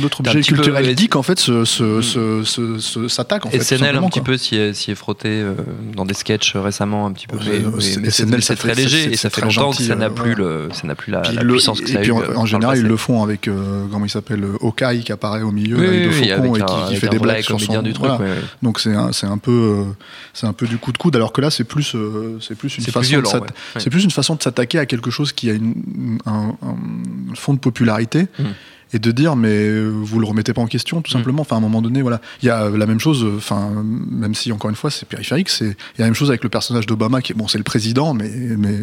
autre 0.03 0.19
objet 0.19 0.39
peu- 0.41 0.55
culturel 0.55 0.95
geek 0.97 1.15
en 1.15 1.23
fait 1.23 1.39
se, 1.39 1.65
se, 1.65 2.01
se, 2.01 2.43
se- 2.43 2.77
se- 2.77 3.07
s'attaque 3.07 3.45
en 3.45 3.49
fait 3.49 3.59
SNL 3.63 3.95
un 3.95 4.03
petit 4.09 4.21
peu 4.21 4.37
s'y 4.37 4.55
est, 4.55 4.89
est 4.89 4.95
frotté 4.95 5.29
euh, 5.29 5.53
dans 5.95 6.05
des 6.05 6.13
sketchs 6.13 6.55
récemment 6.55 7.07
un 7.07 7.11
petit 7.13 7.25
peu 7.27 7.37
mais, 7.43 7.63
euh, 7.65 7.71
mais- 7.73 7.81
c'est- 7.81 8.25
SNL, 8.25 8.41
très 8.57 8.75
léger 8.75 9.11
et 9.11 9.17
ça 9.17 9.29
fait 9.31 9.41
longtemps 9.41 9.71
gentil, 9.71 9.79
que 9.79 9.83
ça 9.89 9.95
n'a 9.95 10.05
euh, 10.05 10.09
plus 10.09 10.35
le 10.35 10.69
ça 10.73 10.85
n'a 10.87 10.93
plus 10.95 11.11
la, 11.11 11.21
Puis 11.21 11.35
la 11.35 11.41
le- 11.43 11.53
puissance 11.53 11.81
que 11.81 11.85
et 11.89 11.93
ça 11.93 11.97
a 11.97 12.01
puis 12.01 12.09
eu 12.09 12.13
en, 12.13 12.21
euh, 12.21 12.35
en 12.35 12.45
général, 12.45 12.77
ils 12.77 12.85
le 12.87 12.97
font 12.97 13.23
avec 13.23 13.47
euh, 13.47 13.85
comment 13.91 14.05
il 14.05 14.09
s'appelle 14.09 14.43
euh, 14.43 14.57
Hawkeye 14.61 15.03
qui 15.03 15.11
apparaît 15.11 15.41
au 15.41 15.51
milieu 15.51 15.77
oui, 15.77 16.11
faucon 16.11 16.55
et 16.55 16.61
qui, 16.93 16.95
fait 16.97 17.07
des 17.09 17.17
blagues 17.19 17.41
sur 17.41 17.59
son. 17.59 17.81
Donc 18.61 18.79
c'est 18.79 18.93
un, 18.93 19.37
peu 19.39 19.51
euh, 19.51 19.83
c'est 20.33 20.45
un 20.45 20.53
peu 20.53 20.67
du 20.67 20.77
coup 20.77 20.91
de 20.91 20.97
coude 20.97 21.15
alors 21.15 21.33
que 21.33 21.41
là 21.41 21.49
c'est 21.49 21.63
plus 21.63 21.95
euh, 21.95 22.37
c'est 22.41 22.55
plus 22.55 22.77
une 22.77 22.83
C'est 22.91 22.99
plus 22.99 23.07
façon 23.07 23.09
violent, 23.09 23.23
de 23.23 23.27
s'atta- 23.33 23.43
ouais. 23.45 23.51
Ouais. 23.75 23.81
c'est 23.81 23.89
plus 23.89 24.03
une 24.03 24.11
façon 24.11 24.35
de 24.35 24.41
s'attaquer 24.43 24.79
à 24.79 24.85
quelque 24.85 25.11
chose 25.11 25.31
qui 25.33 25.49
a 25.49 25.53
une, 25.53 26.17
un, 26.25 26.55
un 26.61 27.35
fond 27.35 27.53
de 27.53 27.59
popularité. 27.59 28.27
Mm. 28.39 28.43
Et 28.93 28.99
de 28.99 29.11
dire 29.11 29.37
mais 29.37 29.47
euh, 29.47 29.87
vous 29.89 30.19
le 30.19 30.27
remettez 30.27 30.51
pas 30.51 30.59
en 30.61 30.67
question 30.67 31.01
tout 31.01 31.11
Mm. 31.11 31.17
simplement. 31.19 31.41
Enfin 31.43 31.55
à 31.55 31.59
un 31.59 31.61
moment 31.61 31.81
donné 31.81 32.01
voilà 32.01 32.19
il 32.43 32.47
y 32.47 32.49
a 32.49 32.69
la 32.69 32.85
même 32.85 32.99
chose. 32.99 33.23
euh, 33.23 33.37
Enfin 33.37 33.71
même 34.11 34.35
si 34.35 34.51
encore 34.51 34.69
une 34.69 34.75
fois 34.75 34.91
c'est 34.91 35.07
périphérique, 35.07 35.47
c'est 35.47 35.63
il 35.63 35.69
y 35.69 36.01
a 36.01 36.03
la 36.03 36.05
même 36.07 36.13
chose 36.13 36.27
avec 36.29 36.43
le 36.43 36.49
personnage 36.49 36.87
d'Obama 36.87 37.21
qui 37.21 37.31
est 37.31 37.35
bon 37.35 37.47
c'est 37.47 37.57
le 37.57 37.63
président 37.63 38.13
mais 38.13 38.29
mais 38.57 38.73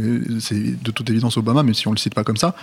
c'est 0.41 0.83
de 0.83 0.91
toute 0.93 1.11
évidence 1.11 1.37
Obama 1.37 1.63
même 1.63 1.75
si 1.75 1.87
on 1.89 1.93
le 1.93 1.99
cite 1.99 2.15
pas 2.15 2.25
comme 2.25 2.39
ça. 2.39 2.55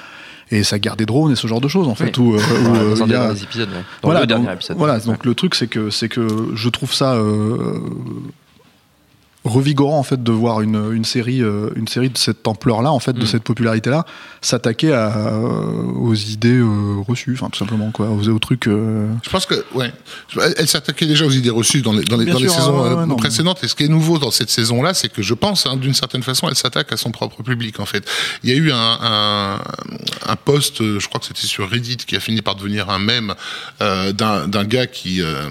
Et 0.50 0.64
sa 0.64 0.80
guerre 0.80 0.96
des 0.96 1.06
drones 1.06 1.32
et 1.34 1.36
ce 1.36 1.46
genre 1.46 1.62
de 1.62 1.68
choses 1.68 1.88
en 1.88 1.94
fait 1.94 2.18
Oui. 2.18 2.24
où, 2.30 2.36
euh, 2.36 2.40
où, 2.40 2.72
Ouais, 2.72 2.80
euh, 2.80 2.96
dans 2.96 3.06
il 3.06 3.12
y 3.12 3.16
a- 3.16 3.32
épisodes 3.34 3.70
ouais. 3.70 3.76
dans 4.02 4.08
voilà, 4.08 4.22
le 4.22 4.26
dernier 4.28 4.52
épisode 4.52 4.78
Voilà, 4.78 4.96
Ouais. 4.96 5.06
donc 5.06 5.24
le 5.24 5.36
truc 5.36 5.54
c'est 5.54 5.68
que 5.68 5.92
c'est 5.92 6.10
que 6.10 6.28
je 6.56 6.70
trouve 6.70 6.94
ça 6.96 7.14
euh, 7.14 7.80
revigorant 9.46 10.00
en 10.00 10.04
fait 10.04 10.22
de 10.22 10.32
voir 10.32 10.62
une, 10.62 10.92
une 10.94 11.06
série 11.06 11.42
euh, 11.42 11.70
une 11.76 11.88
série 11.88 12.10
de 12.10 12.18
cette 12.18 12.48
ampleur 12.48 12.82
là 12.82 12.92
en 12.92 13.00
fait 13.00 13.14
de 13.14 13.24
Mm. 13.24 13.28
cette 13.28 13.44
popularité 13.44 13.90
là 13.90 14.06
s'attaquer 14.42 14.92
à, 14.94 15.16
euh, 15.16 15.84
aux 15.96 16.14
idées 16.16 16.58
euh, 16.60 17.02
reçues 17.08 17.34
enfin 17.34 17.50
tout 17.50 17.60
simplement 17.60 17.92
quoi 17.92 18.10
aux, 18.10 18.28
aux 18.28 18.40
trucs 18.40 18.68
euh, 18.68 19.08
Je 19.24 19.30
pense 19.30 19.46
que, 19.46 19.64
ouais, 19.74 19.92
elle, 20.36 20.54
elle 20.58 20.68
s'attaquait 20.68 21.06
déjà 21.06 21.26
aux 21.26 21.32
idées 21.32 21.50
reçues 21.50 21.82
dans 21.82 21.94
les, 21.94 22.04
dans 22.04 22.18
les, 22.18 22.26
dans 22.26 22.40
les 22.40 22.50
saisons 22.50 22.82
ouais, 22.84 22.90
euh, 23.02 23.06
non, 23.06 23.16
précédentes. 23.16 23.64
Et 23.64 23.68
ce 23.68 23.76
qui 23.76 23.84
est 23.84 23.88
nouveau 23.88 24.18
dans 24.18 24.32
cette 24.32 24.50
saison-là, 24.50 24.94
c'est 24.94 25.10
que 25.10 25.22
je 25.22 25.34
pense, 25.34 25.66
hein, 25.66 25.78
d'une 25.78 25.94
certaine 25.94 26.24
façon, 26.24 26.48
elle 26.50 26.56
s'attaque 26.56 26.92
à 26.92 26.98
son 26.98 27.12
propre 27.12 27.44
public, 27.44 27.80
en 27.80 27.86
fait. 27.86 28.04
Il 28.44 28.50
y 28.50 28.54
a 28.54 28.56
eu 28.56 28.72
un, 28.72 28.98
un, 29.02 29.62
un 30.28 30.36
post, 30.36 30.82
je 31.00 31.08
crois 31.08 31.20
que 31.20 31.26
c'était 31.28 31.48
sur 31.48 31.70
Reddit, 31.70 31.98
qui 31.98 32.16
a 32.16 32.20
fini 32.20 32.42
par 32.42 32.56
devenir 32.56 32.90
un 32.90 33.00
mème 33.00 33.34
euh, 33.82 34.12
d'un 34.12 34.48
d'un 34.48 34.64
gars 34.64 34.88
qui, 34.88 35.22
euh, 35.22 35.50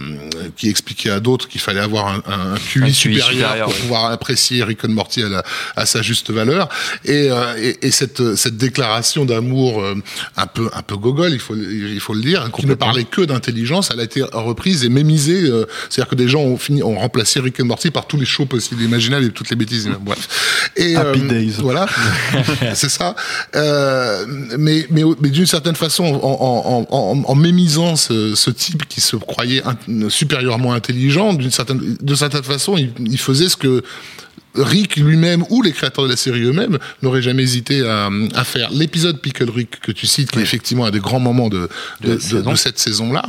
qui 0.57 0.69
expliquait 0.69 1.11
à 1.11 1.21
d'autres 1.21 1.49
qu'il 1.49 1.61
fallait 1.61 1.81
avoir 1.81 2.09
un, 2.09 2.23
un 2.27 2.55
QI 2.57 2.83
Un 2.83 2.87
QI 2.87 2.95
supérieur, 2.95 3.29
supérieur, 3.31 3.69
pour 3.69 3.75
ouais. 3.84 3.84
Pouvoir 3.85 4.11
apprécier 4.11 4.63
Rick 4.65 4.85
and 4.85 4.91
Morty 4.91 5.23
à, 5.23 5.29
la- 5.29 5.45
à 5.77 5.87
sa 5.87 6.03
juste 6.03 6.31
valeur. 6.31 6.69
Et, 7.05 7.29
euh, 7.31 7.55
et, 7.59 7.87
et 7.87 7.91
cette, 7.91 8.35
cette 8.37 8.57
déclaration 8.57 9.25
d'amour 9.25 9.83
euh, 9.83 9.95
un 10.37 10.47
peu 10.47 10.69
un 10.73 10.83
peu 10.83 10.97
gogol, 10.97 11.33
il 11.33 11.39
faut 11.41 11.55
il 11.57 12.01
faut 12.01 12.15
le 12.15 12.23
dire, 12.23 12.51
qui 12.57 12.67
ne 12.67 12.75
parlait 12.75 13.05
que 13.05 13.21
d'intelligence, 13.23 13.91
elle 13.93 14.01
a 14.01 14.05
été 14.05 14.23
reprise 14.33 14.85
et 14.85 14.89
mémisée. 14.89 15.43
euh, 15.45 15.65
C'est-à-dire 15.89 16.11
que 16.11 16.15
des 16.17 16.29
gens 16.29 16.41
ont 16.41 16.57
fini 16.57 16.83
ont 16.83 16.99
remplacé 16.99 17.41
Rick 17.41 17.61
and 17.61 17.67
Morty 17.67 17.91
par 17.91 18.07
tous 18.07 18.17
les 18.19 18.27
shows 18.27 18.47
possibles 18.47 18.83
imaginables 18.83 19.27
et 19.27 19.31
toutes 19.31 19.51
les 19.51 19.57
bêtises. 19.57 19.89
Bref. 20.01 20.71
Et 20.77 20.97
Happy 20.97 21.21
Days. 21.21 21.55
Voilà, 21.59 21.87
c'est 22.75 22.89
ça. 22.91 23.15
Mais 24.59 24.87
mais 24.91 25.03
mais 25.21 25.31
d'une 25.31 25.47
certaine 25.47 25.77
façon, 25.77 26.05
en, 26.05 26.87
en, 26.91 26.97
en, 26.97 27.23
en 27.25 27.35
mémisant 27.35 27.97
ce, 27.97 28.35
ce 28.35 28.51
type 28.51 28.87
qui 28.89 29.01
se 29.01 29.17
croyait 29.17 29.63
in- 29.65 30.09
supérieurement 30.09 30.73
intelligent, 30.73 31.35
d'une 31.35 31.51
certaine 31.51 31.97
de 32.01 32.15
certaine 32.15 32.43
façon, 32.43 32.77
il, 32.77 32.93
il 33.07 33.19
faisait 33.19 33.49
ce 33.49 33.57
que 33.57 33.74
que 33.81 34.34
Rick 34.55 34.97
lui-même 34.97 35.45
ou 35.51 35.63
les 35.63 35.73
créateurs 35.73 36.05
de 36.05 36.11
la 36.11 36.17
série 36.17 36.43
eux-mêmes 36.43 36.79
n'auraient 37.03 37.23
jamais 37.23 37.43
hésité 37.43 37.87
à, 37.87 38.09
à 38.35 38.45
faire. 38.45 38.71
L'épisode 38.73 39.21
Pickle 39.21 39.51
Rick 39.51 39.81
que 39.81 39.93
tu 39.93 40.07
cites, 40.07 40.31
qui 40.31 40.39
est 40.39 40.43
effectivement 40.43 40.85
un 40.87 40.91
des 40.91 41.01
grands 41.01 41.21
moments 41.21 41.49
de, 41.49 41.69
de, 42.01 42.07
De 42.07 42.09
la 42.09 42.15
de- 42.17 42.21
saison. 42.21 42.51
de 42.53 42.57
cette 42.57 42.79
saison-là, 42.79 43.23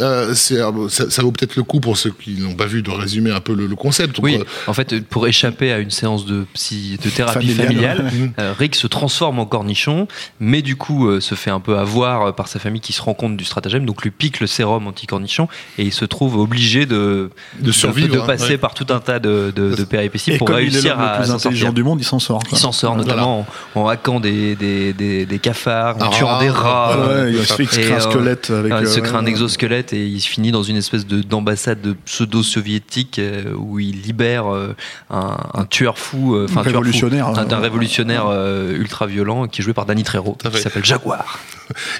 euh, 0.00 0.34
euh, 0.52 0.88
ça, 0.88 1.10
ça 1.10 1.22
vaut 1.22 1.32
peut-être 1.32 1.56
le 1.56 1.62
coup 1.62 1.80
pour 1.80 1.96
ceux 1.96 2.10
qui 2.10 2.40
n'ont 2.40 2.54
pas 2.54 2.66
vu 2.66 2.82
de 2.82 2.90
résumer 2.90 3.30
un 3.30 3.40
peu 3.40 3.54
le, 3.54 3.66
le 3.66 3.76
concept. 3.76 4.18
Oui, 4.20 4.36
euh, 4.40 4.44
en 4.66 4.72
fait, 4.72 5.04
pour 5.06 5.26
échapper 5.26 5.72
à 5.72 5.78
une 5.78 5.90
séance 5.90 6.26
de, 6.26 6.44
psy, 6.54 6.98
de 7.02 7.10
thérapie 7.10 7.48
Familiale. 7.54 7.96
familiale, 7.98 8.32
euh, 8.38 8.52
Rick 8.58 8.74
se 8.74 8.86
transforme 8.86 9.38
en 9.38 9.46
cornichon, 9.46 10.08
mais 10.40 10.62
du 10.62 10.76
coup 10.76 11.08
euh, 11.08 11.20
se 11.20 11.34
fait 11.34 11.50
un 11.50 11.60
peu 11.60 11.78
avoir 11.78 12.34
par 12.34 12.48
sa 12.48 12.58
famille 12.58 12.80
qui 12.80 12.92
se 12.92 13.02
rend 13.02 13.14
compte 13.14 13.36
du 13.36 13.44
stratagème, 13.44 13.86
donc 13.86 14.02
lui 14.02 14.10
pique 14.10 14.40
le 14.40 14.46
sérum 14.46 14.86
anti-cornichon 14.86 15.48
et 15.78 15.84
il 15.84 15.92
se 15.92 16.04
trouve 16.04 16.36
obligé 16.36 16.86
de, 16.86 17.30
De 17.60 17.72
survivre, 17.72 18.14
de, 18.14 18.20
hein, 18.20 18.26
passer 18.26 18.50
ouais. 18.50 18.58
par 18.58 18.74
tout 18.74 18.86
un 18.90 19.00
tas 19.00 19.18
de, 19.18 19.52
de, 19.54 19.74
de 19.74 19.84
péripéties 19.84 20.32
Et 20.32 20.38
pour 20.38 20.48
est 20.50 20.52
réussir 20.72 20.96
l'homme 20.96 21.04
à 21.04 21.18
le 21.18 21.22
plus 21.24 21.30
intelligent 21.32 21.72
du 21.72 21.82
monde, 21.84 22.00
il 22.00 22.04
s'en 22.04 22.18
sort. 22.18 22.40
Il 22.50 22.58
s'en 22.58 22.72
sort 22.72 22.96
notamment 22.96 23.46
en, 23.74 23.80
en 23.80 23.88
hackant 23.88 24.20
des, 24.20 24.56
des, 24.56 24.92
des, 24.92 25.26
des 25.26 25.38
cafards, 25.38 25.96
en 25.96 26.06
Ah, 26.06 26.08
tuant 26.12 26.38
des 26.40 26.50
rats. 26.50 26.96
Ouais, 26.98 27.32
il 27.32 27.44
se 27.46 27.62
créer 27.62 27.92
un 27.92 27.96
euh, 27.96 28.00
squelette 28.00 28.50
avec. 28.50 28.72
Il 28.80 28.86
se 28.88 28.98
euh, 28.98 29.02
crée 29.02 29.16
un 29.16 29.26
exosquelette 29.26 29.92
et 29.92 30.06
il 30.06 30.20
se 30.20 30.28
finit 30.28 30.50
dans 30.52 30.62
une 30.62 30.76
espèce 30.76 31.06
de- 31.06 31.22
d'ambassade 31.22 31.80
de, 31.80 31.94
pseudo-soviétique 32.04 33.18
euh, 33.18 33.54
où 33.56 33.78
il 33.78 34.02
libère 34.02 34.52
euh, 34.52 34.74
un, 35.10 35.36
un 35.54 35.64
tueur 35.64 35.98
fou, 35.98 36.34
euh, 36.34 36.46
enfin 36.48 36.60
un 36.60 36.64
tueur 36.64 36.72
fou, 36.74 36.78
Révolutionnaire, 36.78 37.26
un, 37.28 37.50
un 37.50 37.58
révolutionnaire 37.58 38.24
euh, 38.28 38.76
ultra 38.76 39.06
violent 39.06 39.46
qui 39.46 39.60
est 39.60 39.64
joué 39.64 39.72
par 39.72 39.86
Danny 39.86 40.02
Trejo, 40.02 40.36
qui 40.52 40.60
s'appelle 40.60 40.84
Jaguar. 40.84 41.38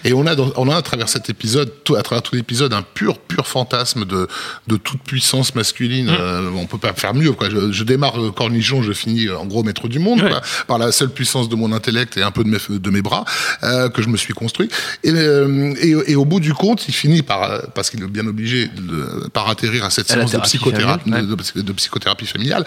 Et 0.05 0.13
on 0.13 0.27
a, 0.27 0.35
dans- 0.35 0.53
on 0.57 0.69
a 0.71 0.77
à 0.77 0.83
travers 0.83 1.09
cet 1.09 1.31
épisode, 1.31 1.73
tout, 1.85 1.95
à 1.97 2.03
travers 2.03 2.23
tout 2.23 2.35
l'épisode, 2.35 2.73
un 2.73 2.83
pur, 2.83 3.19
pur 3.19 3.47
fantasme 3.47 4.05
de, 4.05 4.29
de 4.67 4.77
toute 4.77 5.03
puissance 5.03 5.55
masculine. 5.55 6.07
Mm. 6.07 6.17
Euh, 6.19 6.51
on 6.57 6.67
peut 6.67 6.79
pas 6.79 6.93
faire 6.93 7.15
mieux. 7.15 7.33
Quoi. 7.33 7.51
Je, 7.51 7.73
je 7.73 7.85
démarre 7.85 8.21
euh, 8.21 8.31
cornichon, 8.31 8.83
je 8.83 8.93
finis 8.93 9.27
euh, 9.29 9.37
en 9.39 9.47
gros 9.47 9.63
maître 9.63 9.89
du 9.89 9.99
monde, 9.99 10.21
Ouais. 10.23 10.29
quoi, 10.31 10.41
par 10.67 10.79
la 10.79 10.93
seule 10.93 11.11
puissance 11.11 11.49
de 11.49 11.57
mon 11.57 11.73
intellect 11.73 12.17
et 12.17 12.23
un 12.23 12.31
peu 12.31 12.45
de 12.45 12.49
mes, 12.49 12.59
de 12.79 12.91
mes 12.91 13.03
bras 13.03 13.25
euh, 13.63 13.89
que 13.89 14.03
je 14.03 14.09
me 14.09 14.17
suis 14.17 14.35
construit. 14.35 14.69
Et, 15.05 15.11
euh, 15.11 15.75
et, 15.81 16.13
et 16.13 16.17
au 16.17 16.25
bout 16.25 16.41
du 16.41 16.55
compte, 16.55 16.87
il 16.89 16.95
finit 16.95 17.23
par, 17.23 17.71
parce 17.75 17.91
qu'il 17.91 18.03
est 18.03 18.07
bien 18.07 18.27
obligé, 18.27 18.69
de, 18.69 19.29
par 19.33 19.49
atterrir 19.49 19.85
à 19.85 19.91
cette 19.91 20.11
À 20.11 20.15
séance 20.15 20.27
de 20.31 20.37
thérapie 20.37 20.49
psychothérapie, 20.49 21.11
familiale, 21.11 21.27
de, 21.29 21.35
de- 21.61 21.63
de 21.63 21.73
psychothérapie 21.73 22.27
familiale. 22.27 22.65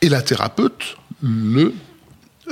Et 0.00 0.08
la 0.08 0.22
thérapeute 0.22 0.96
le 1.22 1.72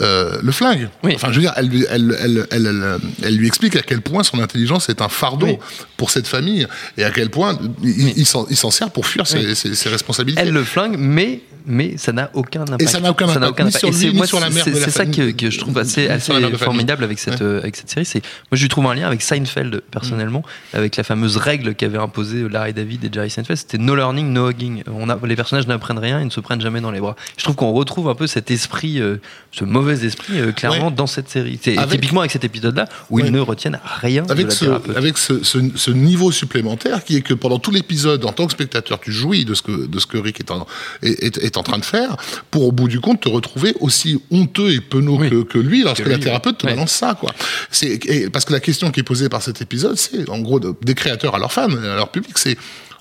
euh, 0.01 0.39
le 0.43 0.53
flingue. 0.53 0.89
Oui. 1.03 1.13
Enfin, 1.17 1.29
je 1.31 1.37
veux 1.37 1.41
dire, 1.43 1.53
elle, 1.57 1.67
lui- 1.69 1.85
elle, 1.91 2.17
elle, 2.21 2.47
elle, 2.51 2.67
elle, 2.67 2.99
elle 3.25 3.37
lui 3.37 3.47
explique 3.47 3.75
à 3.77 3.83
quel 3.83 4.01
point 4.01 4.23
son 4.23 4.39
intelligence 4.41 4.89
est 4.89 5.03
un 5.03 5.09
fardeau 5.09 5.47
Oui. 5.47 5.59
pour 5.97 6.11
cette 6.11 6.27
famille 6.29 6.67
et 6.97 7.05
à 7.05 7.11
quel 7.11 7.29
point 7.31 7.59
il, 7.83 8.25
s'en 8.27 8.47
il 8.49 8.57
s'en 8.57 8.71
sert 8.71 8.91
pour 8.91 9.07
fuir 9.07 9.27
ses, 9.27 9.39
Oui. 9.39 9.57
ses- 9.57 9.75
ses 9.75 9.89
responsabilités. 9.89 10.41
Elle 10.43 10.53
le 10.53 10.63
flingue, 10.65 10.97
mais, 10.99 11.41
mais 11.67 11.97
ça 11.99 12.13
n'a 12.13 12.31
aucun 12.35 12.63
impact. 12.63 12.83
Et 12.83 12.87
ça 12.87 13.01
n'a 13.01 13.11
aucun 13.11 13.29
impact, 13.29 13.61
ni 13.65 13.73
sur 13.73 13.91
lui, 13.91 14.07
ni 14.11 14.15
moi, 14.15 14.27
sur 14.27 14.39
la 14.41 14.49
mère 14.51 14.65
de 14.65 14.71
C'est 14.73 14.79
la 14.81 14.85
c'est 14.87 14.91
ça 14.93 15.07
que, 15.07 15.51
je 15.51 15.59
trouve 15.59 15.77
assez, 15.77 16.09
formidable 16.57 17.03
avec 17.05 17.19
cette, 17.19 17.43
euh, 17.43 17.59
avec 17.59 17.75
cette 17.77 17.91
série. 17.91 18.09
Moi, 18.15 18.57
je 18.57 18.63
lui 18.63 18.69
trouve 18.69 18.87
un 18.87 18.95
lien 18.95 19.07
avec 19.09 19.23
Seinfeld, 19.23 19.83
personnellement, 19.91 20.43
avec 20.73 20.97
la 20.97 21.03
fameuse 21.03 21.37
règle 21.37 21.75
qu'avaient 21.75 21.99
imposée 21.99 22.49
Larry 22.49 22.73
David 22.73 23.05
et 23.05 23.11
Jerry 23.13 23.29
Seinfeld. 23.31 23.59
C'était 23.59 23.79
no 23.79 23.95
learning, 23.97 24.33
no 24.33 24.49
hugging. 24.51 24.83
On 24.93 25.09
a, 25.11 25.19
les 25.27 25.37
personnages 25.37 25.67
n'apprennent 25.67 25.99
rien, 25.99 26.21
ils 26.21 26.27
ne 26.27 26.31
se 26.31 26.41
prennent 26.41 26.61
jamais 26.61 26.81
dans 26.81 26.91
les 26.93 27.01
bras. 27.01 27.17
Je 27.37 27.43
trouve 27.43 27.57
qu'on 27.57 27.73
retrouve 27.73 28.09
un 28.09 28.15
peu 28.15 28.27
cet 28.29 28.51
esprit, 28.51 29.01
euh, 29.01 29.17
ce 29.53 29.65
mauvais 29.81 30.05
esprit, 30.07 30.39
euh, 30.39 30.53
clairement, 30.53 30.89
Ouais. 30.89 30.95
dans 30.95 31.07
cette 31.07 31.29
série. 31.29 31.59
C'est 31.63 31.77
Avec- 31.79 32.01
typiquement 32.01 32.21
avec 32.21 32.31
cet 32.33 32.45
épisode-là, 32.45 32.87
où 33.11 33.17
Ouais. 33.17 33.23
ils 33.27 33.33
ne 33.33 33.41
retiennent 33.41 33.81
rien 34.01 34.23
de 34.23 34.31
avec 34.33 34.47
la 34.47 34.51
ce, 34.53 34.65
avec 34.97 35.19
ce, 35.19 35.43
ce, 35.43 35.59
ce 35.75 35.91
niveau 35.91 36.31
supplémentaire 36.33 37.05
qui 37.05 37.17
est 37.17 37.23
que 37.23 37.35
pendant 37.35 37.59
tout 37.59 37.71
l'épisode, 37.71 38.25
en 38.25 38.33
tant 38.33 38.47
que 38.47 38.53
spectateur, 38.53 39.01
tu 39.01 39.13
jouis 39.13 39.45
de 39.45 39.55
ce 39.55 39.63
que, 39.63 39.87
de 39.87 39.99
ce 39.99 40.07
que 40.07 40.19
Rick 40.19 40.41
est 40.41 40.51
en, 40.51 40.67
est, 41.03 41.23
est- 41.23 41.39
est 41.39 41.57
en 41.57 41.63
train 41.63 41.79
de 41.79 41.85
faire 41.85 42.17
pour 42.51 42.65
au 42.67 42.73
bout 42.73 42.89
du 42.89 43.01
compte 43.01 43.21
te 43.23 43.29
retrouver 43.29 43.75
aussi 43.81 44.23
honteux 44.31 44.73
et 44.73 44.81
penaud 44.81 45.19
Oui. 45.19 45.31
que, 45.31 45.43
que 45.43 45.59
lui 45.59 45.83
lorsque 45.83 46.03
Que 46.05 46.09
la 46.09 46.17
lui, 46.17 46.23
thérapeute 46.25 46.59
te 46.59 46.67
ouais. 46.67 46.73
balance 46.75 46.93
ça, 46.93 47.15
quoi. 47.19 47.33
C'est, 47.71 47.99
et 48.07 48.31
parce 48.31 48.45
que 48.45 48.53
la 48.53 48.61
question 48.61 48.91
qui 48.91 49.01
est 49.01 49.05
posée 49.05 49.29
par 49.29 49.43
cet 49.43 49.61
épisode, 49.63 49.97
c'est, 49.97 50.29
en 50.29 50.39
gros, 50.41 50.61
de- 50.61 50.75
des 50.83 50.95
créateurs 50.95 51.35
à 51.35 51.39
leurs 51.39 51.53
fans, 51.53 51.71
à 51.71 51.97
leur 51.97 52.11
public, 52.11 52.37
c'est, 52.39 52.57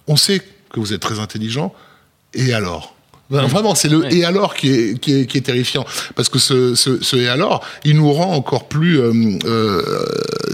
on 0.07 0.15
sait 0.15 0.39
que 0.71 0.79
vous 0.79 0.93
êtes 0.93 1.01
très 1.01 1.19
intelligent, 1.19 1.73
et 2.33 2.53
alors? 2.53 2.95
Ben, 3.29 3.43
Vraiment, 3.45 3.75
c'est 3.75 3.89
le 3.89 3.97
Ouais. 3.99 4.13
et 4.15 4.25
alors 4.25 4.55
qui 4.55 4.69
est, 4.71 4.99
qui 4.99 5.13
est, 5.13 5.25
qui 5.25 5.37
est 5.37 5.41
terrifiant. 5.41 5.85
Parce 6.15 6.29
que 6.29 6.39
ce, 6.39 6.73
ce, 6.73 7.01
ce 7.03 7.15
et 7.15 7.27
alors, 7.27 7.63
il 7.83 7.95
nous 7.97 8.11
rend 8.11 8.33
encore 8.33 8.67
plus 8.67 8.99
euh, 8.99 9.11
euh, 9.45 9.83